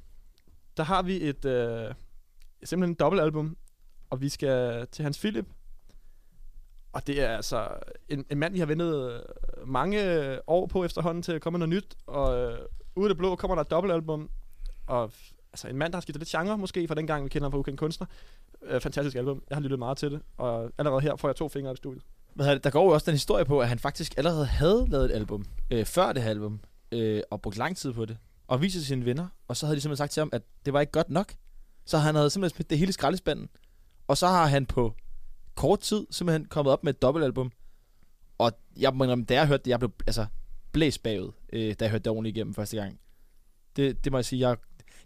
[0.78, 1.94] der har vi et øh,
[2.64, 3.58] simpelthen et dobbeltalbum,
[4.10, 5.46] og vi skal til Hans Philip.
[6.94, 7.68] Og det er altså
[8.10, 9.20] en, en mand, vi har ventet øh,
[9.68, 10.02] mange
[10.48, 12.60] år på efterhånden til at komme noget nyt, og øh,
[12.96, 14.30] ud af det blå kommer der et dobbeltalbum,
[14.88, 15.12] og
[15.54, 17.60] altså en mand, der har skiftet lidt genre måske, fra dengang vi kender ham fra
[17.60, 18.08] Ukendt Kunstner.
[18.64, 19.44] Øh, fantastisk album.
[19.50, 22.04] Jeg har lyttet meget til det, og allerede her får jeg to fingre i studiet.
[22.34, 22.64] Hvad hedder det?
[22.64, 25.46] Der går jo også den historie på, at han faktisk allerede havde lavet et album,
[25.72, 26.60] øh, før det her album,
[26.92, 28.18] øh, og brugt lang tid på det,
[28.48, 30.80] og viste sine venner, og så havde de simpelthen sagt til ham, at det var
[30.80, 31.34] ikke godt nok.
[31.86, 33.50] Så han havde simpelthen smidt det hele skraldespanden,
[34.08, 34.94] og så har han på
[35.60, 37.52] kort tid simpelthen kommet op med et dobbeltalbum,
[38.38, 40.26] og jeg må indrømme, da jeg hørte det, jeg blev altså
[40.72, 43.00] blæst bagud, øh, da jeg hørte det ordentligt igennem første gang.
[43.76, 44.58] Det, det må jeg sige, jeg,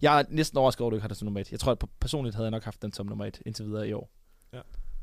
[0.01, 1.51] Jeg er næsten overrasket over, at du ikke har det som nummer et.
[1.51, 3.93] Jeg tror, at personligt havde jeg nok haft den som nummer et indtil videre i
[3.93, 4.09] år.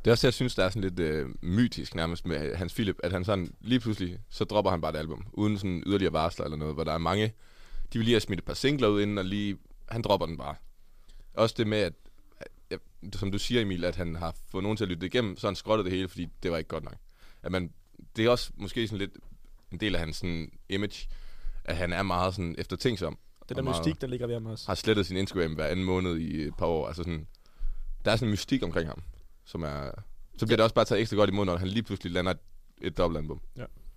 [0.04, 2.74] Det er også det, jeg synes, der er sådan lidt øh, mytisk nærmest med Hans
[2.74, 6.12] Philip, at han sådan lige pludselig, så dropper han bare et album, uden sådan yderligere
[6.12, 7.32] varsler eller noget, hvor der er mange,
[7.92, 9.56] de vil lige have smidt et par singler ud inden, og lige,
[9.88, 10.54] han dropper den bare.
[11.34, 11.92] Også det med, at,
[12.70, 12.80] at
[13.14, 15.46] som du siger Emil, at han har fået nogen til at lytte det igennem, så
[15.46, 16.96] han skrottet det hele, fordi det var ikke godt nok.
[17.42, 17.72] At man,
[18.16, 19.10] det er også måske sådan lidt
[19.72, 21.08] en del af hans sådan, image,
[21.64, 23.18] at han er meget sådan eftertænksom.
[23.48, 24.66] Det der mystik, der ligger ved ham også.
[24.66, 26.86] har slettet sin Instagram hver anden måned i et par år.
[26.86, 27.26] Altså sådan,
[28.04, 29.02] der er sådan en mystik omkring ham,
[29.44, 29.90] som er...
[30.38, 32.38] Så bliver det også bare taget ekstra godt imod, når han lige pludselig lander et,
[32.82, 33.40] et dobbeltalbum.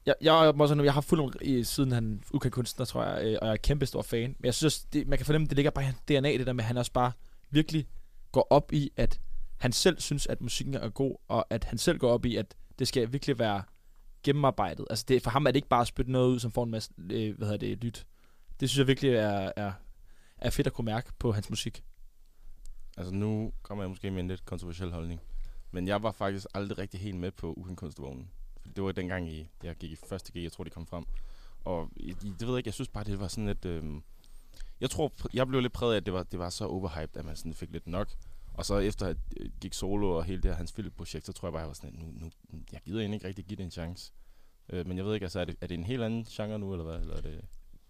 [0.05, 3.25] Jeg, jeg, må sådan, jeg har fulgt ham i, siden han ukendt kunstner, tror jeg,
[3.25, 4.35] øh, og jeg er kæmpe stor fan.
[4.39, 6.53] Men jeg synes, det, man kan fornemme, det ligger bare i hans DNA, det der
[6.53, 7.11] med, at han også bare
[7.49, 7.87] virkelig
[8.33, 9.19] går op i, at
[9.57, 12.55] han selv synes, at musikken er god, og at han selv går op i, at
[12.79, 13.63] det skal virkelig være
[14.23, 14.87] gennemarbejdet.
[14.89, 16.71] Altså det, for ham er det ikke bare at spytte noget ud, som får en
[16.71, 18.05] masse, øh, hvad hedder det, lyt.
[18.59, 19.71] Det synes jeg virkelig er, er,
[20.37, 21.83] er fedt at kunne mærke på hans musik.
[22.97, 25.21] Altså nu kommer jeg måske med en lidt kontroversiel holdning.
[25.71, 28.29] Men jeg var faktisk aldrig rigtig helt med på Ukenkunstvognen.
[28.61, 31.05] For det var dengang, i, jeg gik i første G, jeg tror, det kom frem.
[31.63, 33.65] Og det ved jeg ikke, jeg synes bare, det var sådan lidt...
[33.65, 33.83] Øh,
[34.81, 37.25] jeg tror, jeg blev lidt præget af, at det var, det var så overhyped, at
[37.25, 38.07] man sådan fik lidt nok.
[38.53, 41.47] Og så efter at jeg gik solo og hele det her Hans Philip-projekt, så tror
[41.47, 42.31] jeg bare, jeg var sådan, nu, nu,
[42.71, 44.11] jeg gider egentlig ikke rigtig give det en chance.
[44.69, 46.73] Øh, men jeg ved ikke, altså, er det, er det en helt anden genre nu,
[46.73, 47.01] eller hvad?
[47.01, 47.41] Eller er det,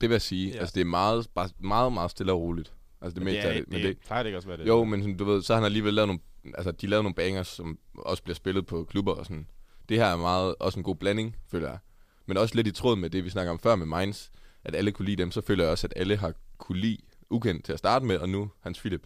[0.01, 0.51] Det vil jeg sige.
[0.51, 0.59] Ja.
[0.59, 2.73] Altså, det er meget, bare, meget, meget stille og roligt.
[3.01, 4.49] Altså, det, men meste det, er, af det, det, men det, plejer det ikke også
[4.49, 4.67] at være det?
[4.67, 6.19] Jo, men du ved, så har han alligevel lavet nogle,
[6.55, 9.47] altså, de lavede nogle bangers, som også bliver spillet på klubber og sådan.
[9.89, 11.77] Det her er meget, også en god blanding, føler jeg.
[12.25, 14.31] Men også lidt i tråd med det, vi snakker om før med Minds,
[14.63, 16.97] at alle kunne lide dem, så føler jeg også, at alle har kunne lide
[17.30, 19.01] ukendt til at starte med, og nu Hans Philip.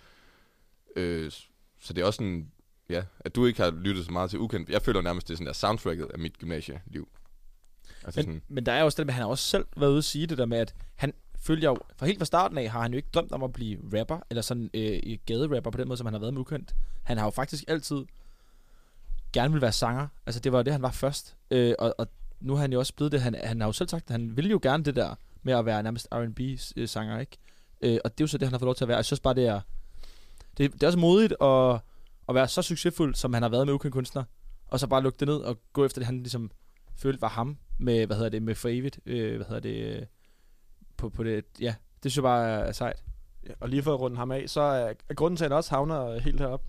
[0.95, 1.31] Øh,
[1.79, 2.51] så det er også sådan,
[2.89, 4.69] ja, at du ikke har lyttet så meget til ukendt.
[4.69, 7.07] Jeg føler nærmest, det er sådan der soundtracket af mit gymnasieliv.
[8.03, 9.89] Altså Men, sådan, men der er også det med, at han har også selv været
[9.89, 12.69] ude at sige det der med, at han følger jo, fra helt fra starten af,
[12.69, 15.87] har han jo ikke drømt om at blive rapper, eller sådan øh, gaderapper på den
[15.87, 16.75] måde, som han har været med ukendt.
[17.03, 18.05] Han har jo faktisk altid
[19.33, 20.07] gerne vil være sanger.
[20.25, 21.35] Altså det var jo det, han var først.
[21.51, 22.07] Øh, og, og
[22.39, 23.21] nu er han jo også blevet det.
[23.21, 25.65] Han, han har jo selv sagt, at han ville jo gerne det der med at
[25.65, 27.37] være nærmest R&B-sanger, øh, ikke?
[27.81, 28.97] Øh, og det er jo så det, han har fået lov til at være.
[28.97, 29.61] Jeg synes bare, det er,
[30.57, 31.79] det, det er også modigt at,
[32.29, 34.23] at være så succesfuld, som han har været med ukendte kunstner,
[34.67, 36.51] og så bare lukke det ned og gå efter det, han ligesom
[36.95, 40.07] følte var ham med, hvad hedder det, med for evigt, øh, hvad hedder det,
[40.97, 43.03] på, på det, ja, det synes jeg bare er, sejt.
[43.47, 45.57] Ja, og lige for at runde ham af, så er, er grunden til, at han
[45.57, 46.63] også havner helt herop,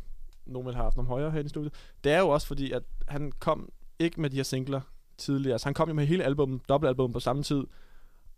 [0.46, 2.82] nogen vil have haft ham højere her i studiet, det er jo også fordi, at
[3.08, 4.80] han kom ikke med de her singler
[5.18, 5.58] tidligere.
[5.58, 7.64] så han kom jo med hele album, dobbeltalbum på samme tid,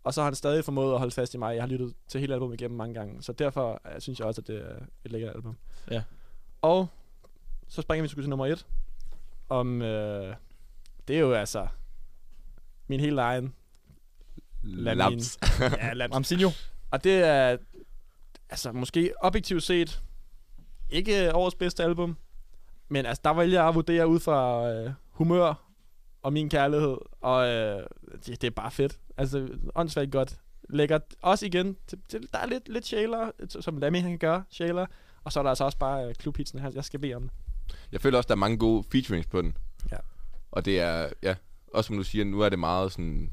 [0.03, 1.55] og så har han stadig formået at holde fast i mig.
[1.55, 4.41] Jeg har lyttet til hele albumet igennem mange gange, så derfor øh, synes jeg også,
[4.41, 4.75] at det er
[5.05, 5.57] et lækkert album.
[5.91, 6.03] Ja.
[6.61, 6.87] Og
[7.67, 8.65] så springer vi til nummer et.
[9.49, 10.35] Om, øh,
[11.07, 11.67] det er jo altså
[12.87, 13.53] min helt egen.
[14.63, 15.39] Laps.
[15.61, 16.13] ja, Laps.
[16.15, 16.49] Ramsinho.
[16.91, 17.57] Og det er,
[18.49, 20.01] altså måske objektivt set,
[20.89, 22.17] ikke årets bedste album,
[22.89, 25.70] men altså der vælger jeg at vurdere ud fra øh, humør
[26.23, 27.83] og min kærlighed, og øh,
[28.25, 28.99] det, det er bare fedt.
[29.17, 30.37] Altså, åndssvagt godt.
[30.69, 31.01] Lækkert.
[31.21, 34.85] Også igen, til, til, der er lidt, lidt sjæler, som Lammy han kan gøre, sjæler,
[35.23, 37.31] og så er der altså også bare øh, klubhitsen her, jeg skal bede om det.
[37.91, 39.57] Jeg føler også, der er mange gode featurings på den.
[39.91, 39.97] Ja.
[40.51, 41.35] Og det er, ja,
[41.73, 43.31] også som du siger, nu er det meget sådan,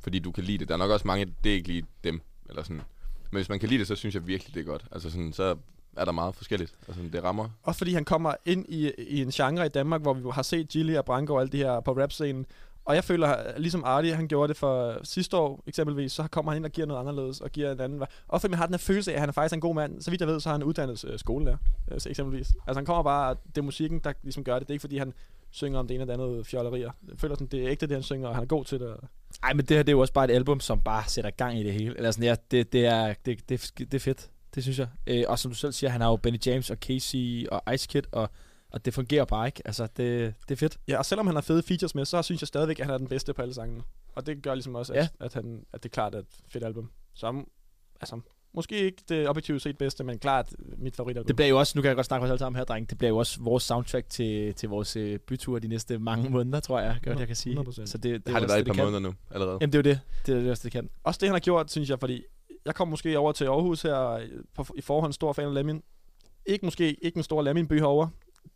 [0.00, 0.68] fordi du kan lide det.
[0.68, 2.82] Der er nok også mange, det er ikke lige dem, eller sådan.
[3.30, 4.84] Men hvis man kan lide det, så synes jeg virkelig, det er godt.
[4.92, 5.56] Altså sådan, så
[5.96, 6.74] er der meget forskelligt.
[6.88, 7.48] Altså, det rammer.
[7.62, 10.68] Også fordi han kommer ind i, i en genre i Danmark, hvor vi har set
[10.68, 12.46] Gilly og Branko og alt det her på rap-scenen.
[12.84, 16.58] Og jeg føler, ligesom Artie, han gjorde det for sidste år eksempelvis, så kommer han
[16.58, 18.08] ind og giver noget anderledes, og giver en anden vej.
[18.28, 20.02] Og fordi man har den her følelse af, at han er faktisk en god mand.
[20.02, 21.56] Så vidt jeg ved, så har han uddannet øh, skolelærer,
[21.90, 22.52] øh, eksempelvis.
[22.66, 24.68] Altså han kommer bare, det er musikken, der ligesom gør det.
[24.68, 25.12] Det er ikke fordi, han
[25.50, 26.90] synger om det ene eller det andet fjollerier.
[27.08, 28.96] Jeg føler sådan, det er ægte det, han synger, og han er god til det.
[29.42, 31.58] Ej, men det her det er jo også bare et album, som bare sætter gang
[31.58, 31.96] i det hele.
[31.96, 34.30] Eller sådan, ja, det, det, er, det, det, det er fedt.
[34.54, 34.88] Det synes jeg.
[35.06, 37.88] Øh, og som du selv siger, han har jo Benny James og Casey og Ice
[37.88, 38.30] Kid, og,
[38.70, 39.62] og det fungerer bare ikke.
[39.64, 40.78] Altså, det, det er fedt.
[40.88, 42.98] Ja, og selvom han har fede features med, så synes jeg stadigvæk, at han er
[42.98, 43.82] den bedste på alle sangene.
[44.12, 45.08] Og det gør ligesom også, at, Ja.
[45.24, 46.90] at, han, at det er klart er et fedt album.
[47.14, 47.44] Så
[48.00, 48.20] altså,
[48.54, 51.26] måske ikke det objektivt set bedste, men klart mit favoritalbum.
[51.26, 52.90] Det bliver jo også, nu kan jeg godt snakke med os alle sammen her, dreng,
[52.90, 56.60] det bliver jo også vores soundtrack til, til vores øh, bytur de næste mange måneder,
[56.60, 57.58] tror jeg, godt jeg kan sige.
[57.60, 57.86] 100%.
[57.86, 59.58] Så det, det er har det været et par måneder nu, allerede.
[59.60, 60.00] Jamen, det er jo det.
[60.26, 60.90] Det er det også, det kan.
[61.04, 62.22] Også det, han har gjort, synes jeg, fordi
[62.66, 65.82] jeg kom måske over til Aarhus her, øh, på, i forhånd stor fan af Lamin.
[66.46, 68.10] Ikke måske ikke en stor Lamin-by herovre.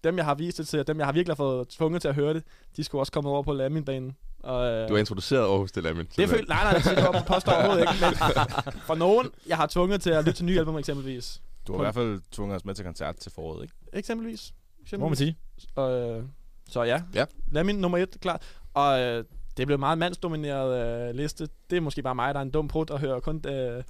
[0.05, 2.15] Dem, jeg har vist det til, og dem, jeg har virkelig fået tvunget til at
[2.15, 2.43] høre det,
[2.77, 4.17] de skulle også komme over på Lamin-banen.
[4.43, 6.07] Og, øh, Du har introduceret Aarhus til Lamin.
[6.17, 8.15] det følte, nej, nej, det var påstår overhovedet ikke, men
[8.89, 11.43] for nogen, jeg har tvunget til at lytte til nye album eksempelvis.
[11.67, 13.75] Du har i hvert fald tvunget os med til koncert til foråret, ikke?
[13.93, 14.55] Eksempelvis.
[14.91, 15.37] Det må man sige.
[15.75, 16.25] Og, øh,
[16.69, 17.25] så ja, Ja.
[17.53, 18.43] lad min nummer et, klart.
[18.75, 19.25] Og øh,
[19.57, 21.49] det blev meget mandsdomineret øh, liste.
[21.71, 23.83] Det er måske bare mig, der er en dum prut og hører kun øh,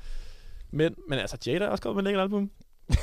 [0.70, 0.94] mænd.
[1.08, 2.50] Men altså, Jada er også kommet med en lækker album.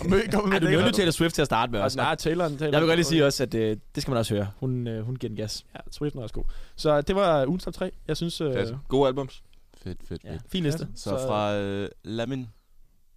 [0.10, 1.98] Mø, kom med Ej, du nævnte Taylor Swift til at starte med Og også.
[1.98, 2.66] nej, Taylor, Taylor.
[2.72, 4.52] Jeg vil godt lige sige også, at øh, det skal man også høre.
[4.60, 5.66] Hun, øh, hun giver den gas.
[5.76, 6.44] Ja, Swift er også god.
[6.76, 7.92] Så det var ugens top 3.
[8.08, 8.42] Jeg synes...
[8.42, 8.80] Øh, Klasse.
[8.88, 9.44] Gode albums.
[9.78, 10.42] Fedt, fedt, Ja, fedt.
[10.50, 10.88] fin liste.
[10.96, 12.48] Så, Så- fra øh, Lamin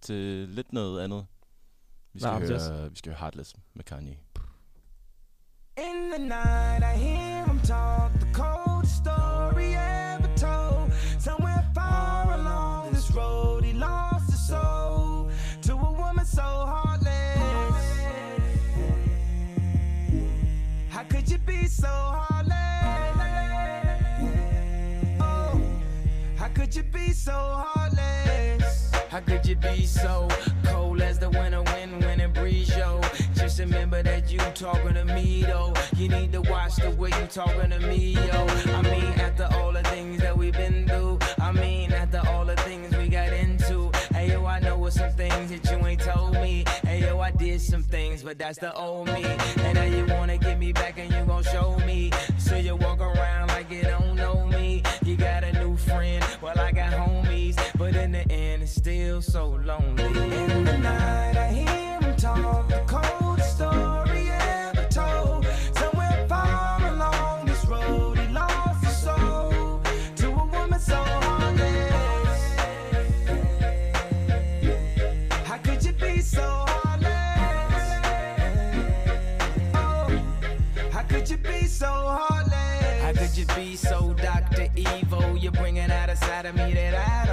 [0.01, 1.25] til lidt noget andet.
[2.13, 2.67] Vi skal, Nå, yes.
[2.67, 4.17] høre, vi skal høre Heartless med Kanye.
[5.77, 8.74] In the night, I hear him talk the coldest
[26.75, 28.91] could you be so heartless?
[29.09, 30.27] How could you be so
[30.65, 32.99] cold as the winter wind when it breeze, yo?
[33.33, 35.73] Just remember that you talking to me, though.
[35.95, 38.45] You need to watch the way you talking to me, yo.
[38.73, 42.57] I mean, after all the things that we've been through, I mean, after all the
[42.57, 43.89] things we got into.
[44.13, 46.65] Hey, yo, I know some things that you ain't told me.
[46.83, 49.23] Hey, yo, I did some things, but that's the old me.
[49.23, 52.11] And now you wanna get me back and you gon' show me.
[52.37, 54.14] So you walk around like it don't
[58.75, 60.03] still so lonely.
[60.03, 65.47] In the night, I hear him talk the coldest story ever told.
[65.73, 69.81] Somewhere far along this road, he lost his soul
[70.17, 72.41] to a woman so heartless.
[75.45, 77.87] How could you be so heartless?
[79.73, 80.09] Oh,
[80.91, 83.01] how could you be so heartless?
[83.03, 84.67] How could you be so Dr.
[84.75, 85.37] Evil?
[85.37, 87.24] You're bringing out a side of me that I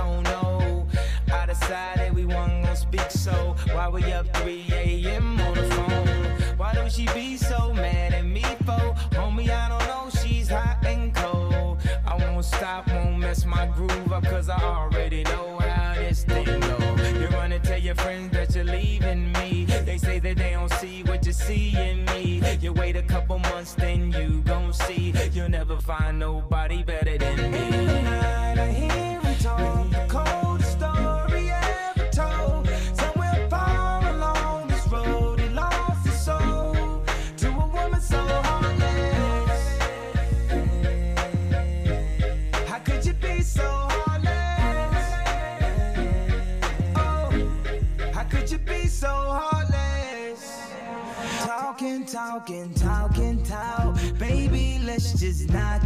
[2.93, 5.41] speak, so why we up 3 a.m.
[5.41, 6.59] on the phone?
[6.59, 8.95] Why don't she be so mad at me for?
[9.17, 11.79] Homie, I don't know, she's hot and cold.
[12.07, 16.45] I won't stop, won't mess my groove up, cause I already know how this thing
[16.45, 16.79] go.
[17.19, 19.65] You and tell your friends that you're leaving me.
[19.65, 22.43] They say that they don't see what you see in me.
[22.61, 25.15] You wait a couple months, then you gon' see.
[25.33, 27.19] You'll never find nobody better
[55.23, 55.82] just not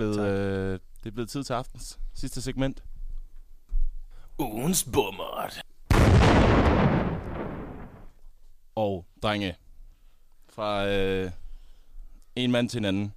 [0.00, 0.16] Tak.
[0.16, 2.84] Det er blevet, øh, det er blevet tid til aftens sidste segment.
[4.38, 5.50] Ugens bummer.
[8.74, 9.56] Og drenge,
[10.48, 11.30] fra øh,
[12.36, 13.12] en mand til en anden.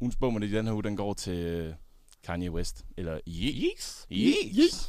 [0.00, 1.74] Ugens bummer i den her uge, den går til øh,
[2.22, 2.84] Kanye West.
[2.96, 4.06] Eller Yeez.
[4.12, 4.88] Yeez.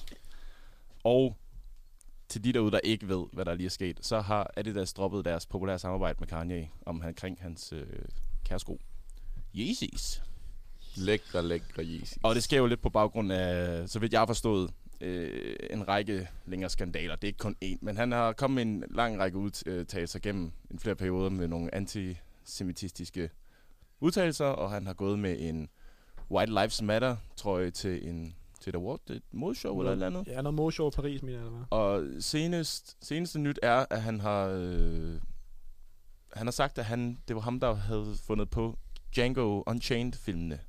[1.04, 1.38] Og
[2.30, 5.26] til de derude, der ikke ved, hvad der lige er sket, så har Adidas droppet
[5.26, 7.88] deres populære samarbejde med Kanye om han kring hans øh,
[8.46, 8.80] kæresko.
[9.56, 10.22] Yeezys.
[10.98, 12.14] Lækre, lækre Yeezy.
[12.24, 14.72] Og det sker jo lidt på baggrund af, så vidt jeg har forstået,
[15.02, 17.16] øh, en række længere skandaler.
[17.16, 20.52] Det er ikke kun én, men han har kommet med en lang række udtalelser gennem
[20.72, 23.30] en flere perioder med nogle antisemitistiske
[24.00, 25.70] udtalelser, og han har gået med en
[26.32, 30.28] White Lives Matter trøje til en til et award, et modshow eller et eller andet.
[30.28, 31.66] Ja, noget modshow i Paris, mener jeg, det var.
[31.70, 35.22] Og senest, seneste nyt er, at han har, øh,
[36.34, 38.78] han har sagt, at han, det var ham, der havde fundet på
[39.16, 40.60] Django Unchained-filmene.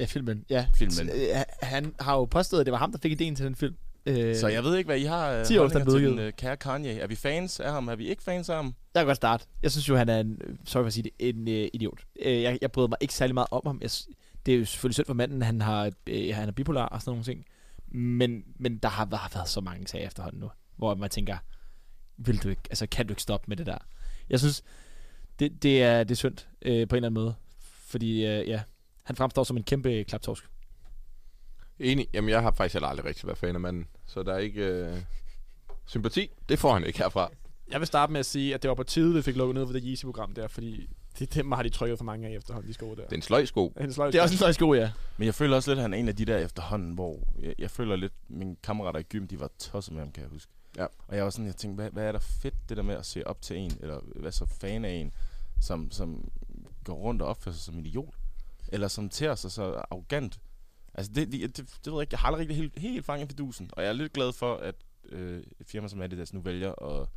[0.00, 0.44] Ja, filmen.
[0.50, 0.66] Ja.
[0.74, 1.10] Filmen.
[1.14, 3.76] Øh, Han har jo påstået, at det var ham, der fik idéen til den film.
[4.06, 6.56] Øh, Så jeg ved ikke, hvad I har øh, 10 år til den øh, kære
[6.56, 6.98] Kanye.
[6.98, 7.88] Er vi fans af ham?
[7.88, 8.66] Er vi ikke fans af ham?
[8.94, 9.44] Jeg kan godt starte.
[9.62, 12.00] Jeg synes jo, han er en, sorry for at sige det, en øh, idiot.
[12.22, 13.78] Øh, jeg, jeg bryder mig ikke særlig meget om ham.
[13.82, 13.90] Jeg,
[14.46, 17.10] det er jo selvfølgelig synd for manden, han har, øh, han er bipolar og sådan
[17.10, 17.44] nogle ting.
[17.92, 21.36] Men, men der har, har været så mange sager efterhånden nu, hvor man tænker,
[22.16, 23.78] vil du ikke, altså kan du ikke stoppe med det der.
[24.30, 24.62] Jeg synes,
[25.38, 27.34] det, det, er, det er synd øh, på en eller anden måde.
[27.86, 28.60] Fordi øh, ja,
[29.02, 30.44] han fremstår som en kæmpe klaptorsk.
[31.78, 32.08] Enig.
[32.12, 33.86] Jamen, jeg har faktisk heller aldrig rigtig været fan af manden.
[34.06, 34.62] Så der er ikke...
[34.64, 34.96] Øh...
[35.86, 37.30] Sympati, det får han ikke herfra.
[37.70, 39.66] Jeg vil starte med at sige, at det var på tide, vi fik lukket ned
[39.66, 40.88] for det Yeezy-program der, fordi
[41.18, 42.94] det, dem har de trykket for mange af efterhånden, de sko der.
[42.94, 43.72] Det er en sløj sko.
[43.80, 44.90] En sløj Det er også en slags god, ja.
[45.16, 47.54] Men jeg føler også lidt, at han er en af de der efterhånden, hvor jeg,
[47.58, 50.52] jeg føler lidt, mine kammerater i gym, de var tosset med ham, kan jeg huske.
[50.76, 50.86] Ja.
[51.08, 53.06] Og jeg var sådan, jeg tænkte, hvad, hvad er der fedt, det der med at
[53.06, 55.12] se op til en, eller være så fan af en,
[55.60, 56.30] som, som
[56.84, 58.14] går rundt og opfører sig som en idiot,
[58.72, 60.40] eller som ter sig så arrogant.
[60.94, 63.28] Altså, det, det, det, det ved jeg ikke, jeg har aldrig rigtig helt, helt fanget
[63.28, 64.74] fidusen, og jeg er lidt glad for, at
[65.08, 67.08] øh, et firma som Adidas nu vælger at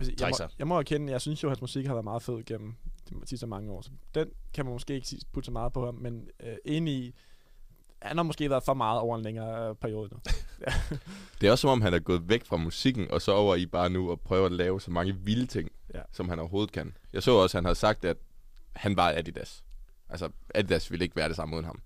[0.00, 2.44] Jeg må, jeg må erkende, jeg synes jo, at hans musik har været meget fed
[2.44, 2.74] gennem
[3.10, 3.82] de sidste mange år.
[3.82, 6.94] Så den kan man måske ikke sige- putte så meget på ham, men øh, enig
[6.94, 7.14] i,
[8.02, 10.20] han har måske været for meget over en længere øh, periode nu.
[11.40, 13.66] Det er også som om, han er gået væk fra musikken, og så over i
[13.66, 15.98] bare nu at prøve at lave så mange vilde ting, Ja.
[15.98, 16.04] ja.
[16.12, 16.96] som han overhovedet kan.
[17.12, 18.16] Jeg så også, at han havde sagt, at
[18.72, 19.64] han var Adidas.
[20.10, 21.80] Altså, Adidas ville ikke være det samme uden ham.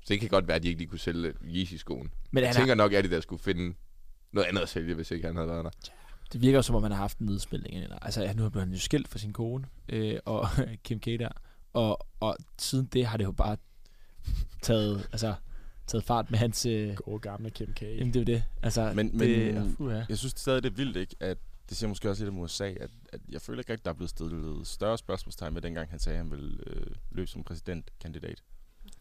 [0.00, 2.10] Så det kan godt være, at de ikke lige kunne sælge Yeezy-skoen.
[2.30, 3.74] Men Jeg han tænker har, nok, at Adidas skulle finde
[4.32, 5.70] noget andet at sælge, hvis ikke han havde været der.
[6.32, 7.74] det virker jo som om, han har haft en nedspilning.
[7.76, 10.46] Eller, altså, ja, nu er han jo skilt fra sin kone, øh, og
[10.84, 11.28] Kim K der.
[11.72, 13.56] Og, og siden det har det jo bare
[14.62, 15.34] taget, altså,
[15.86, 16.66] taget fart med hans...
[16.66, 17.82] Øh, Gode gamle Kim K.
[17.82, 18.44] jamen, det er jo det.
[18.62, 20.04] Altså, Men, det, men uh, ja.
[20.08, 21.16] jeg synes stadig, det er vildt, ikke?
[21.20, 21.38] At
[21.68, 23.94] det siger måske også lidt om USA, at, at jeg føler ikke rigtig, der er
[23.94, 28.42] blevet stillet større spørgsmålstegn med dengang, han sagde, at han ville øh, løbe som præsidentkandidat.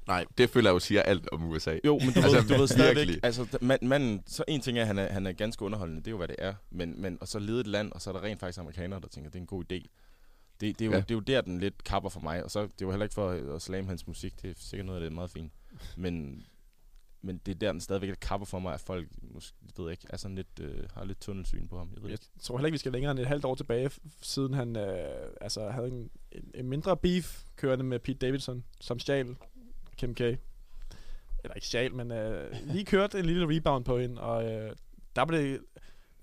[0.07, 1.79] Nej, det føler jeg jo siger alt om USA.
[1.85, 4.81] Jo, men du, Altså, ved, du ved stadigvæk, altså mand, manden, så en ting er,
[4.81, 7.17] at han er, han er ganske underholdende, det er jo, hvad det er, men, men
[7.21, 9.37] og så lede et land, og så er der rent faktisk amerikanere, der tænker, det
[9.37, 9.75] er en god idé.
[10.61, 10.97] Det, det, er, jo, Ja.
[10.97, 13.05] det er jo der, den lidt kapper for mig, og så det er jo heller
[13.05, 15.51] ikke for at slame hans musik, det er sikkert noget af det er meget fint,
[15.97, 16.43] men,
[17.25, 20.07] men det er der, den stadigvæk er kapper for mig, at folk, måske, ved ikke,
[20.09, 22.25] er sådan lidt, øh, har lidt tunnelsyn på ham, jeg ved Jeg ikke.
[22.41, 25.69] tror heller ikke, vi skal længere end et halvt år tilbage, siden han øh, altså,
[25.69, 29.35] havde en, en, en mindre beef kørende med Pete Davidson, som stjal
[29.97, 30.21] Kim K.
[30.21, 34.75] Eller ikke stjal, men øh, lige kørte en lille rebound på hende, og øh,
[35.15, 35.61] der blev det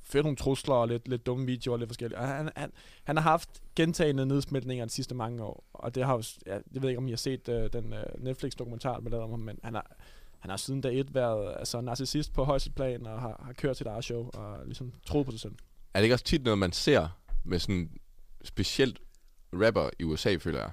[0.03, 2.19] ført nogle trusler og lidt, lidt dumme videoer og lidt forskelligt.
[2.19, 2.73] Og han, han,
[3.05, 6.83] han har haft gentagende nedsmeltninger de sidste mange år, og det har jo, ja, jeg
[6.83, 9.75] ved ikke, om I har set øh, den øh, Netflix-dokumentar, der om ham, men han
[9.75, 9.97] har,
[10.43, 13.77] han har siden dag et været altså, narcissist på højeste plan, og har, har kørt
[13.77, 15.53] sit eget show, og ligesom troet på sig selv.
[15.95, 17.09] Er det ikke også tit noget, man ser
[17.45, 17.91] med sådan
[18.45, 18.99] specielt
[19.53, 20.71] rapper i USA, føler jeg?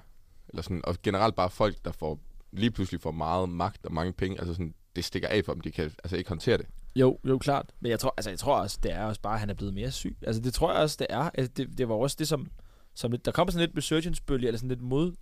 [0.48, 2.20] Eller sådan, og generelt bare folk, der får
[2.52, 4.38] lige pludselig får meget magt og mange penge.
[4.38, 5.60] Altså sådan, det stikker af for dem.
[5.60, 6.66] De kan altså ikke håndtere det.
[6.96, 7.72] Jo, jo, klart.
[7.80, 9.74] Men jeg tror, altså, jeg tror også, det er også bare, at han er blevet
[9.74, 10.16] mere syg.
[10.22, 11.30] Altså, det tror jeg også, det er.
[11.34, 12.50] Altså, det, det var også det, som...
[12.94, 15.12] som lidt, der kommer sådan lidt resurgence-bølge, eller sådan lidt mod,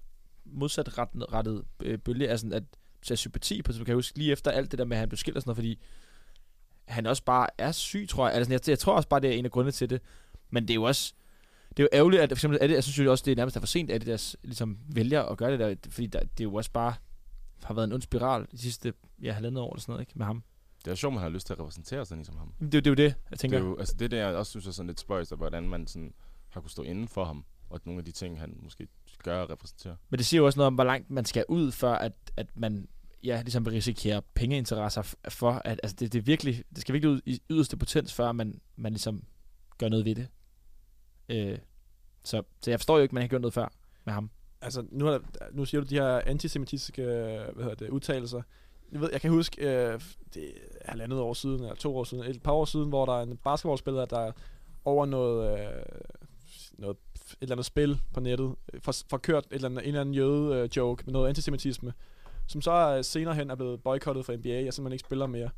[0.44, 2.62] modsat rettet, rettet øh, bølge, altså at
[3.03, 5.16] så sympati på, så kan huske lige efter alt det der med, at han blev
[5.16, 5.78] skilt og sådan noget, fordi
[6.88, 8.36] han også bare er syg, tror jeg.
[8.36, 10.01] Altså, jeg, jeg tror også bare, det er en af grundene til det.
[10.51, 11.12] Men det er jo også...
[11.70, 13.57] Det er jo ærgerligt, at for eksempel, at jeg synes jo også, det er nærmest
[13.57, 16.40] er for sent, at det deres ligesom vælger at gøre det der, fordi der, det
[16.40, 16.94] er jo også bare
[17.64, 18.92] har været en ond spiral de sidste
[19.22, 20.42] ja, halvandet år eller sådan noget, ikke, med ham.
[20.84, 22.53] Det er sjovt, man har lyst til at repræsentere sådan en som ham.
[22.61, 23.59] Det, er jo- det er jo det, jeg Det tænker.
[23.59, 25.86] er jo, altså det der, jeg også synes er sådan lidt spøjst, er, hvordan man
[25.86, 26.14] sådan
[26.49, 28.88] har kunne stå inden for ham, og nogle af de ting, han måske
[29.22, 29.96] gør og repræsenterer.
[30.10, 32.46] Men det siger jo også noget om, hvor langt man skal ud, før at, at
[32.54, 32.88] man
[33.24, 37.10] ja, ligesom vil risikere pengeinteresser for, at altså det, det, er virkelig, det skal virkelig
[37.10, 39.22] ud i yderste potens, før man, man ligesom
[39.78, 40.28] gør noget ved det.
[41.28, 41.58] Øh,
[42.24, 43.72] så, så jeg forstår jo ikke, at man har gjort noget før
[44.04, 44.30] med ham.
[44.60, 45.20] altså, nu, er der,
[45.52, 48.42] nu siger du de her antisemitiske hvad hedder det, udtalelser.
[48.92, 50.00] Jeg, ved, jeg kan huske, øh,
[50.34, 53.18] det er halvandet år siden, eller to år siden, et par år siden, hvor der
[53.18, 54.32] er en basketballspiller, der
[54.84, 55.82] over noget, øh,
[56.72, 56.96] noget
[57.32, 60.00] et eller andet spil på nettet, øh, for, for kørt et eller andet, en eller
[60.00, 61.92] anden jøde-joke med noget antisemitisme,
[62.46, 65.50] som så øh, senere hen er blevet boykottet fra NBA, og simpelthen ikke spiller mere.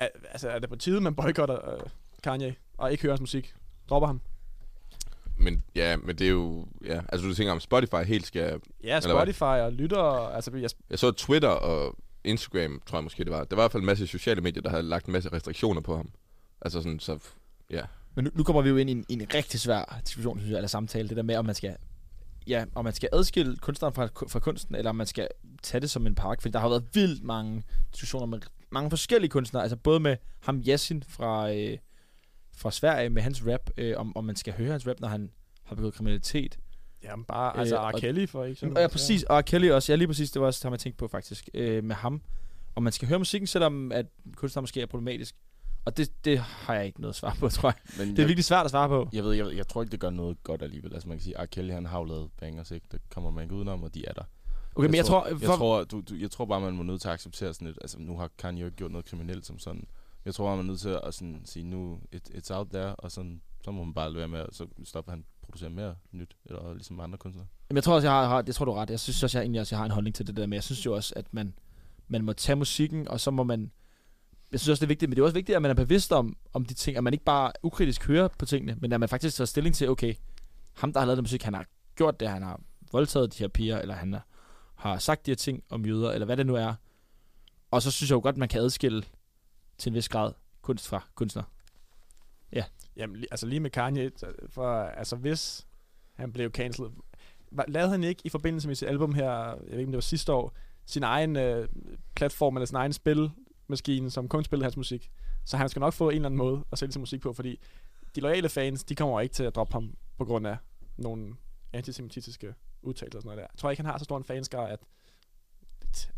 [0.00, 1.80] Er, altså, er det på tide, man boykotter øh,
[2.22, 3.54] Kanye, og ikke hører hans musik?
[3.90, 4.20] Dropper ham?
[5.36, 6.66] Men ja, men det er jo...
[6.84, 8.60] Ja, altså du tænker om Spotify helt skal...
[8.84, 9.00] Ja?
[9.00, 13.44] Spotify og lytter, altså jeg, Jeg så Twitter og Instagram, tror jeg måske det var.
[13.44, 15.80] Der var i hvert fald en masse sociale medier, der havde lagt en masse restriktioner
[15.80, 16.10] på ham.
[16.60, 17.18] Altså sådan, så...
[17.70, 17.82] Ja.
[18.18, 20.50] Men nu, nu kommer vi jo ind i en, i en rigtig svær diskussion, synes
[20.50, 21.76] jeg, eller samtale, det der med, om man skal
[22.46, 25.28] ja, om man skal adskille kunstneren fra, fra kunsten, eller om man skal
[25.62, 27.62] tage det som en park, fordi der har været vildt mange
[27.92, 28.38] diskussioner med
[28.70, 31.78] mange forskellige kunstnere, altså både med ham Yasin fra, øh,
[32.56, 35.30] fra Sverige, med hans rap, øh, om, om man skal høre hans rap, når han
[35.64, 36.58] har begået kriminalitet.
[37.02, 37.84] Jamen bare, altså Øh, R.
[37.94, 38.80] og- Kelly for eksempel.
[38.80, 39.42] Ja, præcis, og R.
[39.42, 41.96] Kelly også, ja lige præcis, det var også det, jeg tænkte på faktisk, øh, med
[41.96, 42.22] ham.
[42.74, 44.06] Og man skal høre musikken, selvom at
[44.36, 45.34] kunstneren måske er problematisk.
[45.88, 48.06] Og det, det har jeg ikke noget svar på, tror jeg.
[48.06, 49.08] Men Det er virkelig svært at svare på.
[49.12, 50.92] Jeg ved, jeg, jeg tror ikke, det gør noget godt alligevel.
[50.92, 52.86] Altså man kan sige, at Kelly han har jo lavet bangers, ikke?
[52.92, 54.22] Det kommer man ikke udenom, og de er der.
[54.76, 55.26] Okay, men jeg tror...
[55.26, 57.78] jeg, tror, du, du, jeg tror bare, man må nødt til at acceptere sådan lidt.
[57.80, 59.86] Altså, nu har Kanye jo ikke gjort noget kriminelt som sådan.
[60.24, 63.12] Jeg tror, man er nødt til at sådan, sige, nu it, it's out there, og
[63.12, 66.36] sådan, så må man bare lade være med, at så stopper han producere mere nyt,
[66.44, 67.46] eller ligesom andre kunstnere.
[67.70, 68.90] Jamen, jeg tror også, jeg har, har jeg tror, du ret.
[68.90, 70.62] Jeg synes også, jeg egentlig også, jeg har en holdning til det der, men jeg
[70.62, 71.54] synes jo også, at man,
[72.08, 73.70] man må tage musikken, og så må man...
[74.52, 76.12] Jeg synes også, det er vigtigt, men det er også vigtigt, at man er bevidst
[76.12, 79.08] om, om de ting, at man ikke bare ukritisk hører på tingene, men at man
[79.08, 80.14] faktisk tager stilling til, okay,
[80.76, 82.60] ham, der har lavet den musik, han har gjort det, han har
[82.92, 84.16] voldtaget de her piger, eller han
[84.74, 86.74] har, sagt de her ting om jøder, eller hvad det nu er.
[87.70, 89.02] Og så synes jeg jo godt, man kan adskille
[89.78, 90.32] til en vis grad
[90.62, 91.42] kunst fra kunstner.
[92.52, 92.64] Ja.
[92.96, 94.10] Jamen, altså lige med Kanye,
[94.48, 95.66] for altså hvis
[96.14, 96.90] han blev cancelled,
[97.68, 100.00] lavede han ikke i forbindelse med sit album her, jeg ved ikke om det var
[100.00, 101.68] sidste år, sin egen øh,
[102.16, 103.30] platform eller sin egen spil,
[103.68, 105.10] spilmaskine, som kun spillede hans musik.
[105.44, 107.60] Så han skal nok få en eller anden måde at sælge sin musik på, fordi
[108.14, 110.56] de loyale fans, de kommer ikke til at droppe ham på grund af
[110.96, 111.34] nogle
[111.72, 113.42] antisemitiske udtalelser og sådan noget der.
[113.52, 114.80] Jeg tror ikke, han har så stor en fanskare, at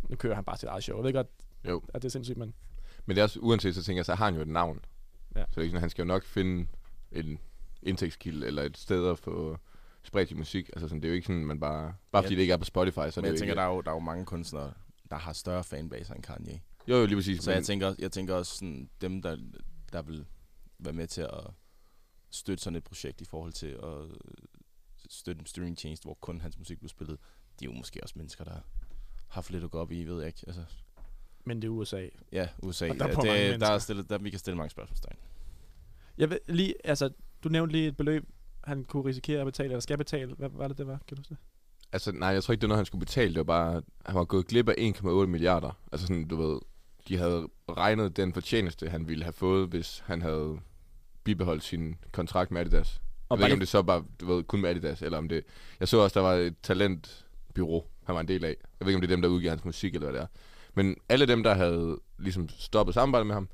[0.09, 0.97] nu kører han bare sit eget show.
[0.97, 1.27] Jeg ved godt,
[1.69, 1.83] Jo.
[1.95, 2.55] at det er sindssygt, men
[3.07, 4.85] Men det er også, uanset, så tænker jeg, så har han jo et navn.
[5.37, 5.41] Ja.
[5.41, 6.67] Så det er ikke sådan, han skal jo nok finde
[7.13, 7.39] en
[7.83, 9.57] indtægtskilde eller et sted at få
[10.03, 10.69] spredt sin musik.
[10.73, 11.95] Altså sådan, det er jo ikke sådan, man bare...
[12.13, 12.37] Bare fordi Ja.
[12.37, 13.55] det ikke er på Spotify, så er Men det jeg tænker, ikke...
[13.61, 14.73] der er, jo, der er jo mange kunstnere,
[15.11, 16.61] der har større fanbaser end Kanye.
[16.91, 17.43] Jo, jo, lige præcis.
[17.43, 19.37] Så men- jeg tænker, jeg tænker også sådan, dem, der,
[19.93, 20.27] der vil
[20.79, 21.45] være med til at
[22.31, 23.99] støtte sådan et projekt i forhold til at
[25.09, 27.19] støtte en streamingtjeneste, hvor kun hans musik bliver spillet,
[27.61, 28.65] de er jo måske også mennesker, der har
[29.29, 30.45] haft lidt at gå op i, ved jeg ikke.
[30.47, 30.65] Altså,
[31.45, 32.07] men det er USA.
[32.33, 32.91] ja, USA.
[32.91, 35.17] Og der ja, bor mange det, der er stillet, der, vi kan stille mange spørgsmålstegn.
[36.19, 37.11] Jeg vil lige, altså,
[37.45, 38.29] du nævnte lige et beløb,
[38.65, 40.35] han kunne risikere at betale, eller skal betale.
[40.35, 41.01] Hvad var det, det var?
[41.09, 41.39] Kan du huske det?
[41.93, 43.29] Altså, nej, jeg tror ikke, det er noget, han skulle betale.
[43.29, 45.81] Det var bare, han var gået glip af 1,8 milliarder.
[45.93, 46.61] Altså sådan, du ved,
[47.09, 50.59] de havde regnet den fortjeneste, han ville have fået, hvis han havde
[51.25, 53.01] bibeholdt sin kontrakt med Adidas.
[53.29, 55.29] Og Jeg ved ikke, om det så bare, du ved, kun med Adidas, eller om
[55.29, 55.45] det...
[55.81, 58.57] Jeg så også, der var et talentbyrå, han var en del af.
[58.81, 60.27] Jeg ved ikke, om det er dem, der udgiver hans musik, eller hvad det er.
[60.75, 63.49] Men alle dem, der havde ligesom stoppet samarbejdet med ham,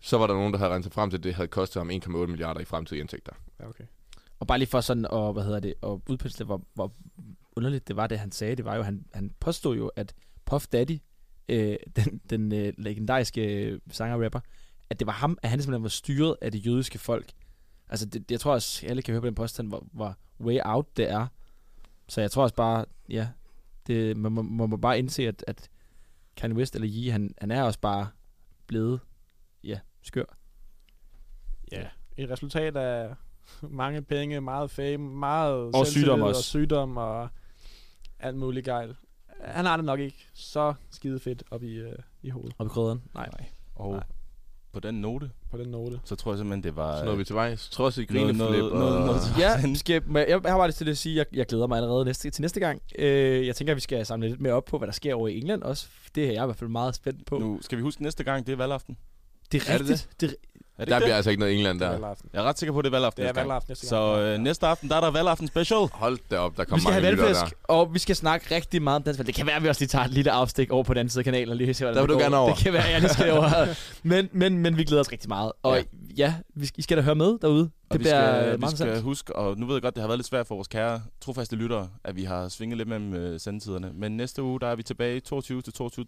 [0.00, 1.90] så var der nogen, der havde regnet sig frem til, at det havde kostet ham
[1.90, 3.32] 1,8 milliarder i fremtidige indtægter.
[3.60, 3.84] Ja, okay.
[4.40, 6.92] Og bare lige for sådan at, hvad hedder det, at udpensle, hvor, hvor
[7.56, 10.66] underligt det var, det han sagde, det var jo, han, han påstod jo, at Puff
[10.66, 10.98] Daddy,
[11.48, 14.40] øh, den, den øh, legendariske øh, sanger og rapper,
[14.90, 17.32] at det var ham, at han simpelthen var styret af det jødiske folk.
[17.88, 20.96] Altså, det, jeg tror også, alle kan høre på den påstand, hvor, hvor way out
[20.96, 21.26] det er.
[22.08, 23.28] Så jeg tror også bare, ja,
[23.86, 25.68] det, man, må, man må bare indse, at, at
[26.36, 28.08] Kanye West eller Yee, han, han er også bare
[28.66, 29.00] blevet,
[29.64, 30.38] ja, skør.
[31.72, 31.88] Ja.
[32.16, 33.14] Et resultat af
[33.62, 36.42] mange penge, meget fame, meget Og sygdom og også.
[36.42, 37.28] sygdom og
[38.18, 38.96] alt muligt gejl.
[39.44, 42.68] Han har det nok ikke så skide fedt op i, øh, i hovedet Og i
[42.68, 43.02] krydderen.
[43.14, 43.28] Nej.
[43.74, 44.04] Og Nej.
[44.72, 46.00] på den note, på den note.
[46.04, 46.98] så tror jeg simpelthen, det var...
[46.98, 47.56] Så nåede vi til vej.
[47.56, 48.78] Trods i noget- grineflip noget- og...
[48.78, 51.38] noget- noget- Ja, skal, men jeg, jeg har bare lyst til at sige, at jeg,
[51.38, 52.82] jeg glæder mig allerede næste, til næste gang.
[52.98, 55.28] Øh, jeg tænker, at vi skal samle lidt mere op på, hvad der sker over
[55.28, 55.88] i England også.
[56.14, 57.38] Det er jeg i hvert fald meget spændt på.
[57.38, 58.96] Nu skal vi huske næste gang, det er valgaften.
[59.52, 60.08] Det er Er det rigtigt.
[60.20, 60.36] Det, det
[60.78, 61.14] Der ikke bliver det?
[61.16, 61.98] altså ikke noget England Det er der.
[61.98, 62.30] valgaften.
[62.32, 64.16] Jeg er ret sikker på, at det er valgaften Det er valgaften næste gang.
[64.16, 65.88] Så øh, næste aften, der er der valgaften special.
[65.92, 68.96] Hold da op, der vi kommer skal have valgflæsk, og vi skal snakke rigtig meget
[68.96, 69.26] om dansk valg.
[69.26, 71.10] Det kan være, at vi også lige tager et lille afstik over på den anden
[71.10, 72.54] side af kanalen og lige se, hvordan Der vil det du gerne over.
[72.54, 73.74] Det kan være, at jeg lige skal over.
[74.02, 75.52] men, men, men vi glæder os rigtig meget.
[75.62, 75.82] Og ja,
[76.16, 77.70] ja vi, skal, I skal da høre med derude.
[77.90, 80.00] Og Det vi bliver skal, meget vi skal huske, og nu ved jeg godt, det
[80.00, 83.14] har været lidt svært for vores kære trofaste lyttere, at vi har svinget lidt mellem
[83.14, 83.90] øh, sendetiderne.
[83.94, 86.06] Men næste uge, der er vi tilbage 22 til 22...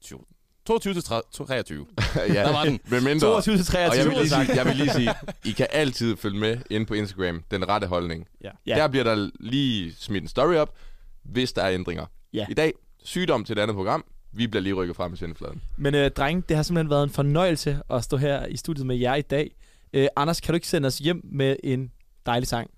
[0.00, 0.20] 22
[0.68, 1.86] 22 til 23.
[2.16, 2.80] ja, Der var den.
[2.90, 3.18] Mindre.
[3.20, 3.98] 22 til Og 23.
[3.98, 5.14] jeg vil, lige sige, jeg vil lige sige,
[5.44, 8.28] I kan altid følge med inde på Instagram, den rette holdning.
[8.44, 8.50] Ja.
[8.66, 8.74] Ja.
[8.76, 10.74] Der bliver der lige smidt en story op,
[11.22, 12.06] hvis der er ændringer.
[12.32, 12.46] Ja.
[12.50, 12.72] I dag,
[13.04, 14.04] sygdom til et andet program.
[14.32, 15.62] Vi bliver lige rykket frem i sendefladen.
[15.76, 18.96] Men øh, dreng, det har simpelthen været en fornøjelse at stå her i studiet med
[18.96, 19.50] jer i dag.
[19.92, 21.92] Øh, Anders, kan du ikke sende os hjem med en
[22.26, 22.70] dejlig sang?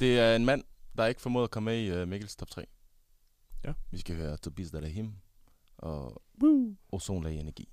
[0.00, 0.62] Det er en mand,
[0.96, 2.64] der ikke formåede at komme med i uh, Mikkels top 3.
[3.64, 3.72] Ja.
[3.90, 5.12] Vi skal høre Tobias Dalahim
[5.78, 6.22] og
[6.92, 7.68] Ozonlag er Energi.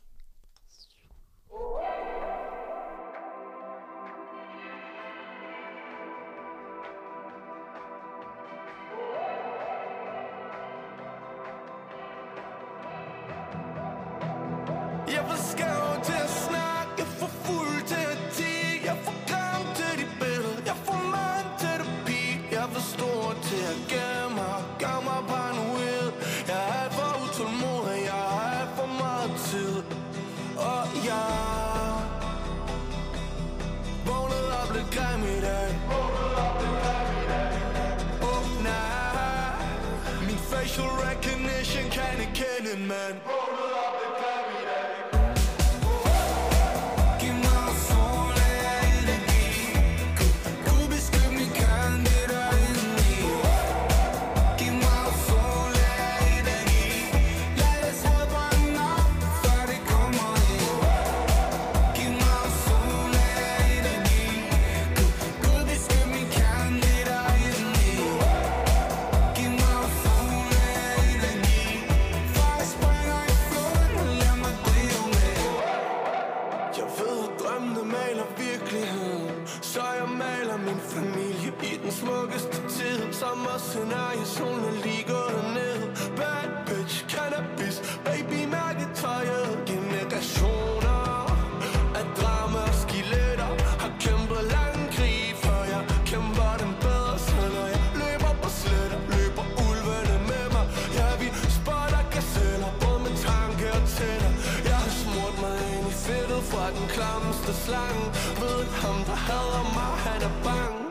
[107.45, 110.84] the slang Will it come to hell on my head a bang?